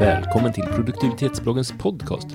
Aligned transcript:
Välkommen 0.00 0.52
till 0.52 0.64
produktivitetsbloggens 0.64 1.72
podcast. 1.78 2.26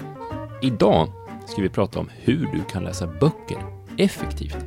Idag 0.62 1.08
ska 1.48 1.62
vi 1.62 1.70
prata 1.70 2.00
om 2.00 2.10
hur 2.14 2.50
du 2.54 2.64
kan 2.70 2.84
läsa 2.84 3.08
böcker 3.08 3.58
effektivt. 3.98 4.58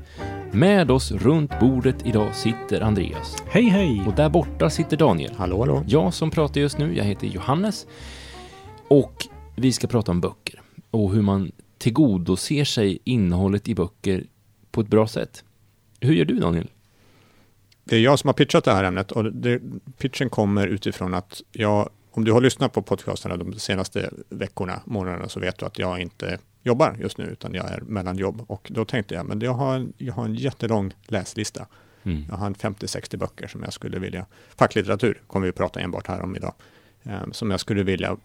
Med 0.52 0.90
oss 0.90 1.12
runt 1.12 1.60
bordet 1.60 2.06
idag 2.06 2.34
sitter 2.34 2.80
Andreas. 2.80 3.36
Hej 3.46 3.64
hej! 3.64 4.02
Och 4.06 4.14
där 4.14 4.28
borta 4.28 4.70
sitter 4.70 4.96
Daniel. 4.96 5.34
Hallå, 5.36 5.58
hallå. 5.58 5.84
Jag 5.86 6.14
som 6.14 6.30
pratar 6.30 6.60
just 6.60 6.78
nu, 6.78 6.96
jag 6.96 7.04
heter 7.04 7.26
Johannes. 7.26 7.86
Och 8.88 9.26
vi 9.56 9.72
ska 9.72 9.86
prata 9.86 10.12
om 10.12 10.20
böcker 10.20 10.60
och 10.90 11.12
hur 11.12 11.22
man 11.22 11.52
tillgodoser 11.78 12.64
sig 12.64 12.98
innehållet 13.04 13.68
i 13.68 13.74
böcker 13.74 14.24
på 14.70 14.80
ett 14.80 14.88
bra 14.88 15.06
sätt. 15.06 15.44
Hur 16.00 16.14
gör 16.14 16.24
du 16.24 16.38
Daniel? 16.38 16.70
Det 17.84 17.96
är 17.96 18.00
jag 18.00 18.18
som 18.18 18.28
har 18.28 18.34
pitchat 18.34 18.64
det 18.64 18.72
här 18.72 18.84
ämnet 18.84 19.12
och 19.12 19.32
det, 19.32 19.60
pitchen 19.98 20.30
kommer 20.30 20.66
utifrån 20.66 21.14
att 21.14 21.42
jag, 21.52 21.88
om 22.16 22.24
du 22.24 22.32
har 22.32 22.40
lyssnat 22.40 22.72
på 22.72 22.82
podcasterna 22.82 23.36
de 23.36 23.52
senaste 23.58 24.10
veckorna, 24.28 24.80
månaderna, 24.84 25.28
så 25.28 25.40
vet 25.40 25.58
du 25.58 25.66
att 25.66 25.78
jag 25.78 26.00
inte 26.00 26.38
jobbar 26.62 26.96
just 27.00 27.18
nu, 27.18 27.24
utan 27.24 27.54
jag 27.54 27.70
är 27.70 27.80
mellan 27.80 28.16
jobb. 28.16 28.44
Och 28.46 28.68
då 28.74 28.84
tänkte 28.84 29.14
jag, 29.14 29.26
men 29.26 29.40
jag 29.40 29.52
har, 29.52 29.74
en- 29.76 29.92
jag 29.98 30.14
har 30.14 30.24
en 30.24 30.34
jättelång 30.34 30.92
läslista. 31.06 31.66
Mm. 32.02 32.24
Jag 32.28 32.36
har 32.36 32.46
en 32.46 32.54
50-60 32.54 33.16
böcker 33.16 33.46
som 33.46 33.62
jag 33.62 33.72
skulle 33.72 33.98
vilja, 33.98 34.26
facklitteratur 34.56 35.22
kommer 35.26 35.46
vi 35.46 35.50
att 35.50 35.56
prata 35.56 35.80
enbart 35.80 36.06
här 36.06 36.22
om 36.22 36.36
idag, 36.36 36.54
eh, 37.02 37.20
som 37.32 37.50
jag 37.50 37.60
skulle 37.60 37.82
vilja 37.82 38.16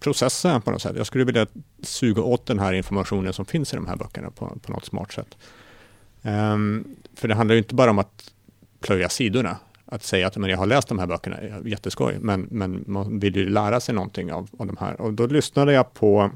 processa 0.00 0.60
på 0.60 0.70
något 0.70 0.82
sätt. 0.82 0.96
Jag 0.96 1.06
skulle 1.06 1.24
vilja 1.24 1.46
suga 1.82 2.22
åt 2.22 2.46
den 2.46 2.58
här 2.58 2.72
informationen 2.72 3.32
som 3.32 3.44
finns 3.44 3.72
i 3.72 3.76
de 3.76 3.86
här 3.86 3.96
böckerna 3.96 4.30
på, 4.30 4.58
på 4.62 4.72
något 4.72 4.84
smart 4.84 5.12
sätt. 5.12 5.36
Ehm, 6.22 6.96
för 7.14 7.28
det 7.28 7.34
handlar 7.34 7.54
ju 7.54 7.58
inte 7.58 7.74
bara 7.74 7.90
om 7.90 7.98
att 7.98 8.32
plöja 8.80 9.08
sidorna, 9.08 9.56
att 9.90 10.02
säga 10.02 10.26
att 10.26 10.36
men 10.36 10.50
jag 10.50 10.58
har 10.58 10.66
läst 10.66 10.88
de 10.88 10.98
här 10.98 11.06
böckerna, 11.06 11.36
är 11.36 11.62
jätteskoj, 11.66 12.18
men, 12.20 12.48
men 12.50 12.84
man 12.86 13.18
vill 13.18 13.36
ju 13.36 13.48
lära 13.48 13.80
sig 13.80 13.94
någonting 13.94 14.32
av, 14.32 14.48
av 14.58 14.66
de 14.66 14.76
här. 14.80 15.00
Och 15.00 15.12
då 15.12 15.26
lyssnade 15.26 15.72
jag 15.72 15.94
på, 15.94 16.30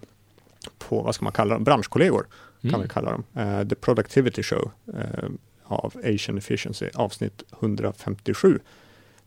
på 0.79 1.03
vad 1.03 1.15
ska 1.15 1.25
man 1.25 1.33
kalla 1.33 1.55
dem, 1.55 1.65
branschkollegor, 1.65 2.27
kan 2.61 2.71
Mm. 2.71 2.83
vi 2.83 2.89
kalla 2.89 3.11
dem. 3.11 3.25
Eh, 3.37 3.69
The 3.69 3.75
Productivity 3.75 4.43
Show 4.43 4.71
eh, 4.95 5.29
av 5.65 5.93
Asian 6.05 6.39
Efficiency, 6.39 6.89
avsnitt 6.95 7.43
157. 7.61 8.59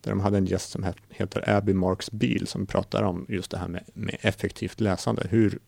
Där 0.02 0.12
de 0.12 0.20
hade 0.20 0.38
en 0.38 0.46
gäst 0.46 0.70
som 0.70 0.84
het- 0.84 0.98
heter 1.10 1.50
Abby 1.58 1.74
Marks 1.74 2.12
Beal 2.12 2.48
som 2.48 2.66
pratar 2.66 3.04
om 3.04 3.26
just 3.30 3.52
det 3.52 3.58
här 3.58 3.68
med, 3.68 3.84
med 3.94 4.18
effektivt 4.22 4.82
läsande. 4.82 5.28
Hur, 5.30 5.60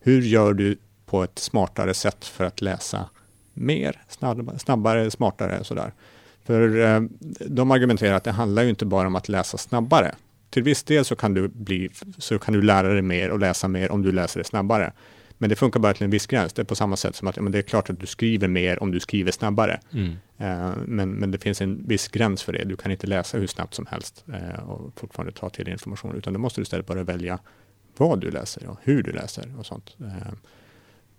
hur 0.00 0.22
gör 0.22 0.52
du 0.54 0.76
på 1.06 1.22
ett 1.22 1.38
smartare 1.38 1.94
sätt 1.94 2.24
för 2.24 2.44
att 2.44 2.60
läsa 2.60 3.08
mer, 3.54 4.00
snabbare, 4.08 4.58
snabbare 4.58 5.10
smartare 5.10 5.64
sådär. 5.64 5.92
För 6.44 6.80
eh, 6.80 7.02
de 7.46 7.70
argumenterar 7.70 8.14
att 8.14 8.24
det 8.24 8.30
handlar 8.30 8.62
ju 8.62 8.68
inte 8.68 8.86
bara 8.86 9.06
om 9.06 9.16
att 9.16 9.28
läsa 9.28 9.58
snabbare. 9.58 10.14
Till 10.50 10.62
viss 10.62 10.82
del 10.82 11.04
så 11.04 11.16
kan 11.16 11.34
du, 11.34 11.48
bli, 11.48 11.90
så 12.18 12.38
kan 12.38 12.54
du 12.54 12.62
lära 12.62 12.92
dig 12.92 13.02
mer 13.02 13.30
och 13.30 13.38
läsa 13.38 13.68
mer 13.68 13.90
om 13.92 14.02
du 14.02 14.12
läser 14.12 14.40
det 14.40 14.44
snabbare. 14.44 14.92
Men 15.38 15.50
det 15.50 15.56
funkar 15.56 15.80
bara 15.80 15.94
till 15.94 16.04
en 16.04 16.10
viss 16.10 16.26
gräns. 16.26 16.52
Det 16.52 16.62
är 16.62 16.64
på 16.64 16.74
samma 16.74 16.96
sätt 16.96 17.16
som 17.16 17.28
att 17.28 17.36
men 17.36 17.52
det 17.52 17.58
är 17.58 17.62
klart 17.62 17.90
att 17.90 18.00
du 18.00 18.06
skriver 18.06 18.48
mer 18.48 18.82
om 18.82 18.90
du 18.90 19.00
skriver 19.00 19.32
snabbare. 19.32 19.80
Mm. 19.92 20.16
Eh, 20.38 20.72
men, 20.86 21.10
men 21.10 21.30
det 21.30 21.38
finns 21.38 21.60
en 21.60 21.86
viss 21.86 22.08
gräns 22.08 22.42
för 22.42 22.52
det. 22.52 22.64
Du 22.64 22.76
kan 22.76 22.92
inte 22.92 23.06
läsa 23.06 23.38
hur 23.38 23.46
snabbt 23.46 23.74
som 23.74 23.86
helst 23.86 24.24
eh, 24.32 24.70
och 24.70 25.00
fortfarande 25.00 25.32
ta 25.32 25.50
till 25.50 25.68
information, 25.68 26.16
utan 26.16 26.32
då 26.32 26.38
måste 26.38 26.60
du 26.60 26.62
istället 26.62 26.86
bara 26.86 27.02
välja 27.02 27.38
vad 27.96 28.20
du 28.20 28.30
läser 28.30 28.66
och 28.66 28.78
hur 28.82 29.02
du 29.02 29.12
läser 29.12 29.58
och 29.58 29.66
sånt. 29.66 29.96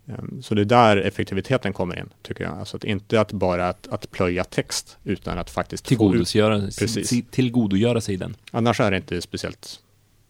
Eh, 0.07 0.13
eh, 0.13 0.19
så 0.41 0.55
det 0.55 0.61
är 0.61 0.65
där 0.65 0.97
effektiviteten 0.97 1.73
kommer 1.73 1.99
in, 1.99 2.09
tycker 2.21 2.43
jag. 2.43 2.57
Alltså 2.59 2.77
att 2.77 2.83
inte 2.83 3.21
att 3.21 3.31
bara 3.31 3.69
att, 3.69 3.87
att 3.87 4.11
plöja 4.11 4.43
text, 4.43 4.97
utan 5.03 5.37
att 5.37 5.49
faktiskt 5.49 5.87
få 5.87 5.93
ut. 5.93 5.99
Tillgodogöra, 5.99 6.61
Precis. 6.61 7.23
tillgodogöra 7.31 8.01
sig 8.01 8.17
den. 8.17 8.35
Annars 8.51 8.79
är 8.79 8.91
det 8.91 8.97
inte 8.97 9.21
speciellt, 9.21 9.79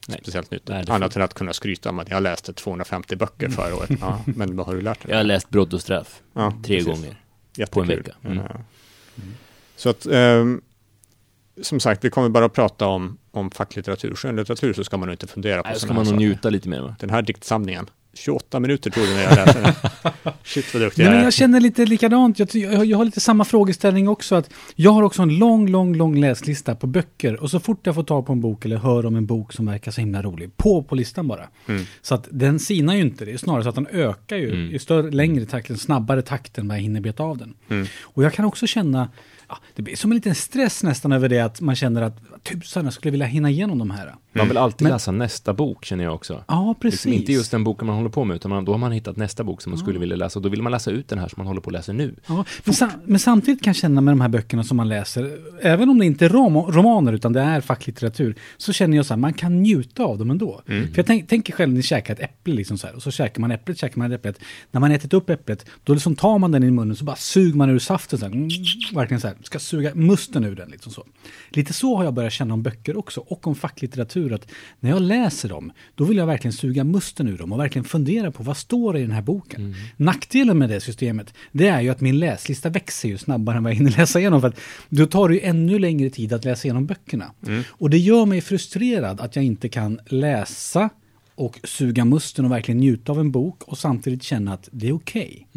Nej. 0.08 0.20
speciellt 0.22 0.52
nytt. 0.52 0.68
Nej, 0.68 0.86
Annat 0.88 1.16
än 1.16 1.22
att 1.22 1.34
kunna 1.34 1.54
skryta 1.54 1.90
om 1.90 2.00
att 2.00 2.10
jag 2.10 2.24
läste 2.24 2.54
250 2.54 3.16
böcker 3.16 3.50
förra 3.50 3.76
året. 3.76 3.90
Ja, 4.02 4.22
men 4.36 4.56
vad 4.56 4.66
har 4.66 4.76
du 4.76 4.82
lärt 4.82 5.02
dig? 5.02 5.12
Jag 5.12 5.18
har 5.18 5.24
läst 5.24 5.50
Brott 5.50 5.74
och 5.74 5.82
straff 5.82 6.22
Ja, 6.34 6.54
tre 6.66 6.78
precis. 6.78 6.94
gånger. 6.94 7.16
Jättekul. 7.58 7.74
på 7.74 7.82
en 7.82 7.88
vecka. 7.88 8.16
Mm. 8.24 8.38
Ja. 8.38 8.62
Så 9.76 9.90
att, 9.90 10.06
ehm, 10.06 10.62
som 11.62 11.80
sagt, 11.80 12.06
vi 12.06 12.10
kommer 12.10 12.30
bara 12.30 12.46
att 12.46 12.54
prata 12.54 12.88
om, 12.88 13.18
om 13.32 13.52
facklitteratur. 13.52 14.16
Skönlitteratur 14.16 14.74
så 14.74 14.84
ska 14.84 14.98
man 14.98 15.08
nog 15.08 15.14
inte 15.14 15.28
fundera 15.28 15.64
på 15.64 15.70
Nej, 15.70 15.80
ska 15.80 15.94
man 15.94 16.06
nog 16.06 16.16
njuta 16.16 16.50
lite 16.50 16.70
mer 16.70 16.82
va? 16.82 16.96
Den 17.00 17.10
här 17.10 17.22
diktsamlingen, 17.22 17.90
28 18.14 18.60
minuter 18.60 18.90
tog 18.90 19.04
det 19.04 19.14
när 19.14 19.24
jag 19.24 19.36
läste 19.36 19.62
den. 19.62 19.74
Shit 20.44 20.74
vad 20.74 20.84
duktig 20.84 21.04
jag 21.04 21.10
men 21.10 21.20
är. 21.20 21.24
jag 21.24 21.34
känner 21.34 21.60
lite 21.60 21.86
likadant. 21.86 22.40
Jag, 22.40 22.56
jag, 22.56 22.86
jag 22.86 22.98
har 22.98 23.06
lite 23.06 23.20
samma 23.20 23.46
frågeställning 23.46 24.08
också. 24.08 24.36
Att 24.36 24.50
jag 24.76 24.92
har 24.92 25.04
också 25.04 25.22
en 25.22 25.38
lång, 25.38 25.68
lång, 25.70 25.96
lång 25.96 26.20
läslista 26.20 26.76
på 26.76 26.88
böcker. 26.88 27.42
Och 27.44 27.52
så 27.52 27.60
fort 27.60 27.80
jag 27.84 27.96
får 27.96 28.04
tag 28.04 28.26
på 28.26 28.34
en 28.34 28.42
bok 28.42 28.66
eller 28.66 28.78
hör 28.78 29.06
om 29.06 29.16
en 29.16 29.26
bok 29.26 29.54
som 29.54 29.66
verkar 29.66 29.92
så 29.92 30.02
himla 30.02 30.22
rolig, 30.22 30.58
på 30.58 30.84
på 30.84 30.96
listan 30.96 31.28
bara. 31.28 31.48
Mm. 31.68 31.84
Så 32.02 32.16
att 32.16 32.28
den 32.32 32.60
sinar 32.60 32.94
ju 32.96 33.02
inte. 33.02 33.26
Det 33.26 33.32
är 33.34 33.38
snarare 33.38 33.64
så 33.64 33.70
att 33.70 33.76
den 33.76 33.88
ökar 33.92 34.38
ju 34.38 34.48
Mm. 34.52 34.76
i 34.76 34.80
större, 34.80 35.12
längre 35.12 35.46
takt, 35.46 35.70
en 35.70 35.78
snabbare 35.78 36.22
takt 36.22 36.58
än 36.58 36.68
vad 36.68 36.78
jag 36.78 36.82
hinner 36.82 37.02
beta 37.02 37.24
av 37.24 37.38
den. 37.38 37.54
Mm. 37.70 37.88
Och 38.04 38.24
jag 38.24 38.34
kan 38.34 38.46
också 38.46 38.68
känna, 38.68 39.10
ja, 39.50 39.58
det 39.76 39.82
blir 39.82 39.96
som 39.96 40.12
en 40.12 40.16
liten 40.16 40.36
stress 40.36 40.84
nästan 40.84 41.12
över 41.12 41.30
det 41.30 41.40
att 41.40 41.62
man 41.62 41.76
känner 41.76 42.02
att 42.02 42.18
tusan, 42.44 42.84
jag 42.84 42.94
skulle 42.94 43.12
vilja 43.12 43.26
hinna 43.26 43.50
igenom 43.50 43.78
de 43.80 43.92
här. 43.92 44.16
Man 44.34 44.48
vill 44.48 44.58
alltid 44.58 44.82
Men- 44.86 44.92
läsa 44.94 45.12
nästa 45.12 45.54
bok 45.54 45.86
känner 45.86 46.04
jag 46.04 46.14
också. 46.16 46.44
Ja, 46.48 46.76
precis. 46.82 46.94
Liksom 47.06 47.14
inte 47.22 47.32
just 47.34 47.52
den 47.52 47.64
boken 47.64 47.88
man 47.88 48.01
håller 48.02 48.12
på 48.12 48.24
med, 48.26 48.36
utan 48.36 48.52
man, 48.52 48.66
då 48.66 48.72
har 48.72 48.80
man 48.80 48.92
hittat 48.92 49.18
nästa 49.18 49.44
bok 49.44 49.62
som 49.62 49.72
man 49.72 49.80
skulle 49.80 50.00
vilja 50.00 50.16
läsa. 50.16 50.40
Och 50.40 50.44
då 50.44 50.50
vill 50.50 50.62
man 50.62 50.72
läsa 50.72 50.92
ut 50.92 51.08
den 51.08 51.20
här 51.20 51.28
som 51.28 51.36
man 51.38 51.48
håller 51.48 51.62
på 51.62 51.70
att 51.70 51.74
läsa 51.74 51.94
nu. 51.94 52.16
Ja, 52.28 52.46
men, 52.64 52.74
sam 52.74 52.90
men 53.06 53.20
samtidigt 53.20 53.64
kan 53.64 53.72
jag 53.72 53.76
känna 53.76 54.02
med 54.02 54.12
de 54.12 54.22
här 54.22 54.30
böckerna 54.30 54.64
som 54.64 54.78
man 54.78 54.90
läser, 54.90 55.38
även 55.62 55.90
om 55.90 56.00
det 56.00 56.06
inte 56.06 56.26
är 56.26 56.30
rom 56.30 56.58
romaner 56.58 57.14
utan 57.14 57.34
det 57.34 57.42
är 57.42 57.62
facklitteratur, 57.62 58.36
så 58.58 58.74
känner 58.74 58.98
jag 58.98 59.06
så 59.06 59.14
här, 59.14 59.20
man 59.20 59.34
kan 59.34 59.62
njuta 59.62 60.04
av 60.04 60.18
dem 60.18 60.32
ändå. 60.32 60.62
För 60.66 60.94
jag 60.96 61.06
tänk, 61.06 61.30
tänker 61.30 61.54
själv, 61.54 61.74
ni 61.74 61.84
käkar 61.84 62.14
ett 62.14 62.20
äpple 62.20 62.54
liksom 62.54 62.78
så 62.78 62.88
här, 62.88 62.96
och 62.96 63.04
så 63.04 63.12
käkar 63.12 63.42
man 63.42 63.52
äpplet, 63.52 63.78
käkar 63.78 63.98
man 63.98 64.12
äpplet. 64.12 64.40
När 64.72 64.82
man 64.82 64.92
ätit 64.92 65.14
upp 65.14 65.30
äpplet, 65.30 65.66
då 65.84 65.94
liksom 65.94 66.16
tar 66.16 66.38
man 66.40 66.52
den 66.52 66.64
i 66.64 66.72
munnen 66.72 66.96
så 66.96 67.06
bara 67.06 67.16
suger 67.16 67.58
man 67.58 67.70
ur 67.70 67.80
saften 67.80 68.20
så 68.20 68.26
här, 68.26 68.34
mm, 68.34 68.50
verkligen 68.94 69.22
så 69.22 69.28
här, 69.28 69.38
ska 69.44 69.60
suga 69.60 69.96
musten 69.96 70.44
ur 70.44 70.56
den 70.56 70.70
liksom 70.70 70.92
så. 70.92 71.06
Lite 71.50 71.74
så 71.74 71.98
har 71.98 72.04
jag 72.04 72.14
börjat 72.14 72.34
känna 72.34 72.54
om 72.54 72.64
böcker 72.64 72.98
också, 72.98 73.20
och 73.20 73.48
om 73.48 73.56
facklitteratur, 73.56 74.34
att 74.34 74.48
när 74.80 74.90
jag 74.90 75.02
läser 75.02 75.50
dem, 75.50 75.72
då 75.96 76.04
vill 76.04 76.18
jag 76.18 76.26
verkligen 76.26 76.54
suga 76.54 76.84
musten 76.84 77.28
ur 77.28 77.38
dem 77.38 77.52
och 77.52 77.60
verkligen 77.60 77.86
fundera 77.92 78.32
på 78.32 78.44
vad 78.44 78.58
står 78.58 78.94
det 78.94 79.00
i 79.00 79.02
den 79.02 79.12
här 79.12 79.22
boken. 79.22 79.76
Nackdelen 79.98 80.58
med 80.58 80.70
det 80.70 80.82
systemet, 80.82 81.34
det 81.52 81.68
är 81.68 81.82
ju 81.82 81.90
att 81.90 82.02
min 82.02 82.20
läslista 82.20 82.70
växer 82.70 83.10
ju 83.10 83.18
snabbare 83.18 83.58
än 83.58 83.64
vad 83.64 83.72
jag 83.72 83.78
hinner 83.78 83.92
läsa 83.98 84.20
igenom. 84.20 84.42
För 84.42 84.48
att 84.48 84.60
då 84.90 85.06
tar 85.06 85.30
det 85.30 85.36
ju 85.36 85.42
ännu 85.42 85.80
längre 85.80 86.10
tid 86.10 86.34
att 86.34 86.46
läsa 86.46 86.66
igenom 86.68 86.86
böckerna. 86.86 87.32
Och 87.70 87.90
det 87.90 87.98
gör 87.98 88.26
mig 88.26 88.42
frustrerad 88.42 89.22
att 89.22 89.36
jag 89.36 89.46
inte 89.46 89.70
kan 89.70 90.00
läsa 90.06 90.90
och 91.36 91.60
suga 91.64 92.06
musten 92.06 92.46
och 92.46 92.52
verkligen 92.52 92.80
njuta 92.80 93.12
av 93.12 93.20
en 93.20 93.32
bok 93.32 93.64
och 93.64 93.78
samtidigt 93.78 94.24
känna 94.24 94.54
att 94.54 94.70
det 94.72 94.88
är 94.88 94.94
okej. 94.96 95.48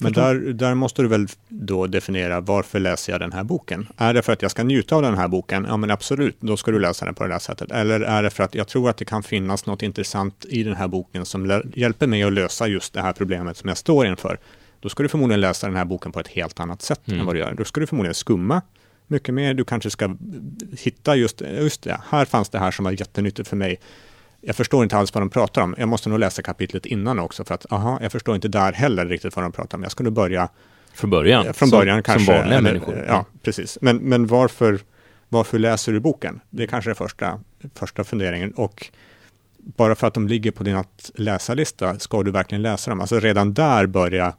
Men 0.00 0.12
där, 0.12 0.34
där 0.52 0.74
måste 0.74 1.02
du 1.02 1.08
väl 1.08 1.26
då 1.48 1.86
definiera 1.86 2.40
varför 2.40 2.80
läser 2.80 3.12
jag 3.12 3.20
den 3.20 3.32
här 3.32 3.44
boken? 3.44 3.88
Är 3.96 4.14
det 4.14 4.22
för 4.22 4.32
att 4.32 4.42
jag 4.42 4.50
ska 4.50 4.62
njuta 4.62 4.96
av 4.96 5.02
den 5.02 5.14
här 5.18 5.28
boken? 5.28 5.66
Ja 5.68 5.76
men 5.76 5.90
absolut, 5.90 6.36
då 6.40 6.56
ska 6.56 6.70
du 6.70 6.78
läsa 6.78 7.04
den 7.04 7.14
på 7.14 7.26
det 7.26 7.32
här 7.32 7.38
sättet. 7.38 7.70
Eller 7.70 8.00
är 8.00 8.22
det 8.22 8.30
för 8.30 8.44
att 8.44 8.54
jag 8.54 8.68
tror 8.68 8.90
att 8.90 8.96
det 8.96 9.04
kan 9.04 9.22
finnas 9.22 9.66
något 9.66 9.82
intressant 9.82 10.44
i 10.48 10.62
den 10.62 10.76
här 10.76 10.88
boken 10.88 11.24
som 11.24 11.62
hjälper 11.74 12.06
mig 12.06 12.22
att 12.22 12.32
lösa 12.32 12.66
just 12.68 12.92
det 12.92 13.00
här 13.00 13.12
problemet 13.12 13.56
som 13.56 13.68
jag 13.68 13.78
står 13.78 14.06
inför? 14.06 14.38
Då 14.80 14.88
ska 14.88 15.02
du 15.02 15.08
förmodligen 15.08 15.40
läsa 15.40 15.66
den 15.66 15.76
här 15.76 15.84
boken 15.84 16.12
på 16.12 16.20
ett 16.20 16.28
helt 16.28 16.60
annat 16.60 16.82
sätt 16.82 17.00
Mm. 17.08 17.20
än 17.20 17.26
vad 17.26 17.34
du 17.34 17.38
gör. 17.38 17.54
Då 17.54 17.64
ska 17.64 17.80
du 17.80 17.86
förmodligen 17.86 18.14
skumma 18.14 18.62
mycket 19.06 19.34
mer. 19.34 19.54
Du 19.54 19.64
kanske 19.64 19.90
ska 19.90 20.16
hitta 20.78 21.16
just, 21.16 21.40
just 21.40 21.82
det, 21.82 22.00
här 22.10 22.24
fanns 22.24 22.48
det 22.48 22.58
här 22.58 22.70
som 22.70 22.84
var 22.84 22.92
jättenyttigt 22.92 23.48
för 23.48 23.56
mig. 23.56 23.80
Jag 24.40 24.56
förstår 24.56 24.82
inte 24.82 24.96
alls 24.96 25.14
vad 25.14 25.22
de 25.22 25.30
pratar 25.30 25.62
om. 25.62 25.74
Jag 25.78 25.88
måste 25.88 26.08
nog 26.08 26.18
läsa 26.18 26.42
kapitlet 26.42 26.86
innan 26.86 27.18
också 27.18 27.44
för 27.44 27.54
att, 27.54 27.72
aha, 27.72 27.98
jag 28.02 28.12
förstår 28.12 28.34
inte 28.34 28.48
där 28.48 28.72
heller 28.72 29.06
riktigt 29.06 29.36
vad 29.36 29.44
de 29.44 29.52
pratar 29.52 29.78
om. 29.78 29.82
Jag 29.82 29.92
nog 30.04 30.12
börja 30.12 30.48
Från 30.94 31.10
början. 31.10 31.46
Ja, 31.46 31.52
Från 31.52 31.68
som, 31.68 31.78
början 31.78 32.02
kanske. 32.02 32.24
Som 32.24 32.34
vanliga 32.34 32.58
eller, 32.58 32.72
människor. 32.72 33.04
Ja, 33.08 33.24
precis. 33.42 33.78
Men, 33.80 33.96
men 33.96 34.26
varför, 34.26 34.80
varför 35.28 35.58
läser 35.58 35.92
du 35.92 36.00
boken? 36.00 36.40
Det 36.50 36.62
är 36.62 36.66
kanske 36.66 36.90
är 36.90 36.94
första, 36.94 37.40
första 37.74 38.04
funderingen. 38.04 38.52
Och 38.52 38.90
bara 39.58 39.94
för 39.94 40.06
att 40.06 40.14
de 40.14 40.28
ligger 40.28 40.50
på 40.50 40.64
din 40.64 40.76
att 40.76 41.10
läsa-lista, 41.14 41.98
ska 41.98 42.22
du 42.22 42.30
verkligen 42.30 42.62
läsa 42.62 42.90
dem? 42.90 43.00
Alltså 43.00 43.20
redan 43.20 43.54
där 43.54 43.86
börja 43.86 44.34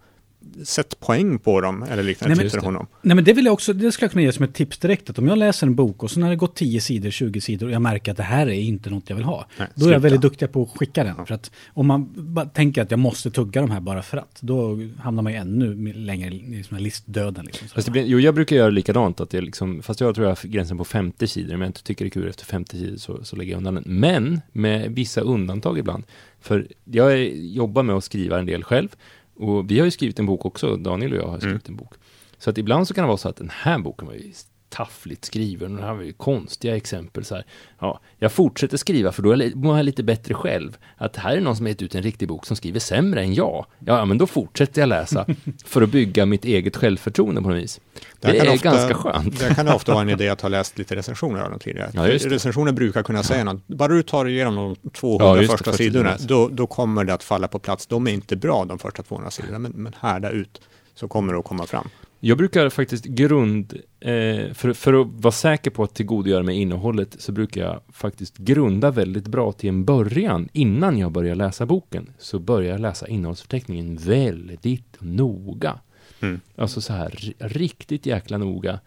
sätt 0.64 1.00
poäng 1.00 1.40
på 1.40 1.62
dem 1.62 1.84
eller 1.84 2.04
liknande, 2.04 2.36
Nej, 2.36 2.50
men- 2.54 2.64
honom. 2.64 2.88
Nej 3.02 3.16
men 3.16 3.24
det 3.24 3.34
vill 3.34 3.46
jag 3.46 3.54
också, 3.54 3.74
det 3.74 3.92
skulle 3.92 4.06
jag 4.06 4.12
kunna 4.12 4.22
ge 4.24 4.32
som 4.32 4.46
ett 4.46 4.54
tips 4.54 4.78
direkt. 4.78 5.10
Att 5.10 5.20
om 5.20 5.28
jag 5.28 5.38
läser 5.38 5.68
en 5.68 5.76
bok 5.76 6.04
och 6.04 6.12
så 6.12 6.20
när 6.20 6.30
det 6.30 6.36
gått 6.36 6.56
10 6.56 6.82
sidor, 6.82 7.10
20 7.10 7.42
sidor 7.42 7.68
och 7.68 7.74
jag 7.74 7.82
märker 7.82 8.12
att 8.12 8.18
det 8.18 8.24
här 8.24 8.48
är 8.48 8.52
inte 8.54 8.90
något 8.90 9.10
jag 9.10 9.16
vill 9.16 9.26
ha. 9.26 9.46
Nej, 9.58 9.68
då 9.76 9.88
är 9.88 9.92
jag 9.92 10.00
väldigt 10.00 10.22
duktig 10.22 10.52
på 10.52 10.64
att 10.64 10.80
skicka 10.80 11.04
den. 11.04 11.26
För 11.26 11.34
att 11.34 11.52
om 11.74 11.88
man 11.88 12.10
bara 12.16 12.46
tänker 12.46 12.82
att 12.82 12.92
jag 12.92 13.00
måste 13.00 13.32
tugga 13.32 13.62
de 13.62 13.72
här 13.72 13.80
bara 13.80 14.02
för 14.02 14.18
att, 14.18 14.40
då 14.42 14.80
hamnar 15.00 15.24
man 15.24 15.32
ju 15.32 15.38
ännu 15.38 15.94
längre 15.94 16.36
i 16.36 16.64
här 16.72 16.80
listdöden. 16.80 17.46
Liksom. 17.46 17.68
Fast 17.68 17.86
det 17.86 17.92
blir, 17.92 18.06
jo, 18.06 18.20
jag 18.20 18.36
brukar 18.36 18.56
göra 18.56 18.70
likadant. 18.70 19.22
Att 19.22 19.34
jag 19.34 19.44
liksom, 19.44 19.82
fast 19.82 20.02
jag 20.02 20.16
tror 20.16 20.28
jag 20.28 20.36
har 20.36 20.48
gränsen 20.48 20.78
på 20.78 20.86
50 20.86 21.28
sidor. 21.28 21.52
Men 21.52 21.62
jag 21.62 21.70
inte 21.70 21.84
tycker 21.84 22.06
det 22.06 22.10
är 22.10 22.12
kul 22.12 22.30
efter 22.30 22.46
50 22.46 22.78
sidor 22.78 22.98
så, 22.98 23.24
så 23.24 23.36
lägger 23.36 23.52
jag 23.52 23.58
undan 23.58 23.76
den. 23.76 23.84
Men 23.88 24.42
med 24.52 24.92
vissa 24.92 25.22
undantag 25.22 25.80
ibland. 25.80 26.04
För 26.42 26.68
jag 26.86 27.14
är, 27.14 27.18
jobbar 27.34 27.84
med 27.84 27.96
att 27.96 28.04
skriva 28.04 28.40
en 28.40 28.46
del 28.46 28.64
själv. 28.64 28.90
Och 29.36 29.72
vi 29.72 29.80
har 29.80 29.86
ju 29.86 29.92
skrivit 29.92 30.20
en 30.20 30.26
bok 30.26 30.46
också. 30.46 30.76
Daniel 30.76 31.14
och 31.14 31.20
jag 31.20 31.28
har 31.28 31.40
skrivit 31.40 31.70
en 31.70 31.76
bok. 31.76 31.94
Så 32.38 32.50
att 32.50 32.58
ibland 32.58 32.88
så 32.88 32.94
kan 32.94 33.04
det 33.04 33.08
vara 33.08 33.18
så 33.18 33.30
att 33.30 33.36
den 33.36 33.52
här 33.54 33.80
boken 33.80 34.08
var 34.08 34.14
ju 34.14 34.34
taffligt 34.72 35.26
skriven. 35.26 35.72
Och 35.72 35.82
det 35.82 35.88
här 35.88 35.94
var 35.94 36.04
ju 36.04 36.14
konstiga 36.14 36.76
exempel 36.76 37.26
så 37.26 37.36
här. 37.36 37.46
Ja, 37.80 38.00
jag 38.20 38.32
fortsätter 38.32 38.78
skriva 38.78 39.12
för 39.12 39.24
då 39.24 39.60
mår 39.60 39.78
jag 39.78 39.86
lite 39.86 40.04
bättre 40.04 40.34
själv. 40.34 40.78
Att 40.98 41.18
här 41.18 41.38
är 41.38 41.42
någon 41.42 41.56
som 41.56 41.66
har 41.66 41.70
gett 41.70 41.82
ut 41.82 41.96
en 41.96 42.04
riktig 42.04 42.28
bok 42.28 42.46
som 42.46 42.56
skriver 42.56 42.80
sämre 42.80 43.22
än 43.22 43.34
jag. 43.34 43.66
Ja, 43.80 44.06
men 44.06 44.18
då 44.18 44.28
fortsätter 44.28 44.82
jag 44.82 44.90
läsa 44.90 45.26
för 45.66 45.82
att 45.82 45.90
bygga 45.90 46.26
mitt 46.26 46.46
eget 46.46 46.76
självförtroende 46.76 47.42
på 47.42 47.50
något 47.50 47.58
vis. 47.58 47.80
Det, 48.20 48.40
är 48.40 48.54
ofta, 48.54 48.70
ganska 48.70 48.94
skönt. 48.94 49.40
Det 49.40 49.56
kan 49.56 49.68
ofta 49.68 49.94
vara 49.94 50.02
en 50.02 50.10
idé 50.10 50.30
att 50.30 50.42
ha 50.42 50.50
läst 50.50 50.78
lite 50.78 50.96
recensioner 50.96 51.42
av 51.42 51.50
dem 51.50 51.60
tidigare. 51.60 51.92
Ja, 51.94 52.08
recensioner 52.08 52.72
brukar 52.72 53.04
kunna 53.04 53.24
säga 53.24 53.44
något. 53.44 53.68
Bara 53.68 53.88
du 53.88 54.04
tar 54.04 54.26
igenom 54.26 54.56
de 54.56 54.90
200 54.90 55.42
ja, 55.42 55.48
första 55.48 55.74
sidorna, 55.74 56.18
då, 56.20 56.48
då 56.48 56.68
kommer 56.68 57.04
det 57.04 57.14
att 57.14 57.24
falla 57.24 57.48
på 57.48 57.60
plats. 57.60 57.88
De 57.88 58.08
är 58.08 58.12
inte 58.12 58.36
bra 58.36 58.66
de 58.66 58.80
första 58.80 59.04
200 59.04 59.32
sidorna, 59.32 59.60
men, 59.60 59.72
men 59.72 59.94
härda 60.00 60.30
ut 60.30 60.62
så 60.96 61.08
kommer 61.08 61.34
det 61.34 61.40
att 61.40 61.46
komma 61.46 61.66
fram. 61.66 61.90
Jag 62.24 62.38
brukar 62.38 62.70
faktiskt 62.70 63.06
grund, 63.06 63.74
eh, 64.00 64.54
för, 64.54 64.74
för 64.74 65.02
att 65.02 65.08
vara 65.08 65.32
säker 65.32 65.72
på 65.72 65.84
att 65.84 65.96
tillgodogöra 65.96 66.44
mig 66.44 66.58
innehållet, 66.58 67.16
så 67.20 67.32
brukar 67.32 67.62
jag 67.62 67.82
faktiskt 67.92 68.38
grunda 68.38 68.92
väldigt 68.92 69.28
bra 69.28 69.52
till 69.52 69.70
en 69.70 69.86
början, 69.86 70.50
innan 70.54 70.98
jag 70.98 71.12
börjar 71.12 71.36
läsa 71.36 71.66
boken, 71.66 72.14
så 72.18 72.40
börjar 72.40 72.72
jag 72.72 72.80
läsa 72.80 73.08
innehållsförteckningen 73.08 73.98
väldigt 73.98 74.98
noga. 75.00 75.80
Mm. 76.20 76.40
Alltså 76.56 76.82
så 76.82 76.94
här, 76.94 77.34
riktigt 77.40 78.06
jäkla 78.06 78.38
noga. 78.38 78.80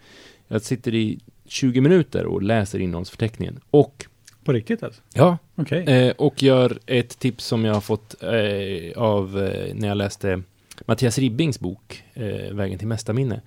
Jag 0.48 0.62
sitter 0.62 0.94
i 0.94 1.18
20 1.46 1.80
minuter 1.80 2.26
och 2.26 2.42
läser 2.42 2.78
innehållsförteckningen. 2.78 3.60
Och 3.70 4.06
på 4.44 4.52
riktigt 4.52 4.82
alltså? 4.82 5.02
Ja. 5.14 5.38
Okay. 5.56 5.84
Eh, 5.84 6.12
och 6.18 6.42
gör 6.42 6.78
ett 6.86 7.18
tips 7.18 7.44
som 7.44 7.64
jag 7.64 7.74
har 7.74 7.80
fått 7.80 8.22
eh, 8.22 9.02
av 9.02 9.42
eh, 9.42 9.74
när 9.74 9.88
jag 9.88 9.96
läste 9.96 10.42
Mattias 10.86 11.18
Ribbings 11.18 11.60
bok 11.60 12.02
eh, 12.14 12.54
Vägen 12.54 12.78
till 12.78 12.88
mästarminne. 12.88 13.40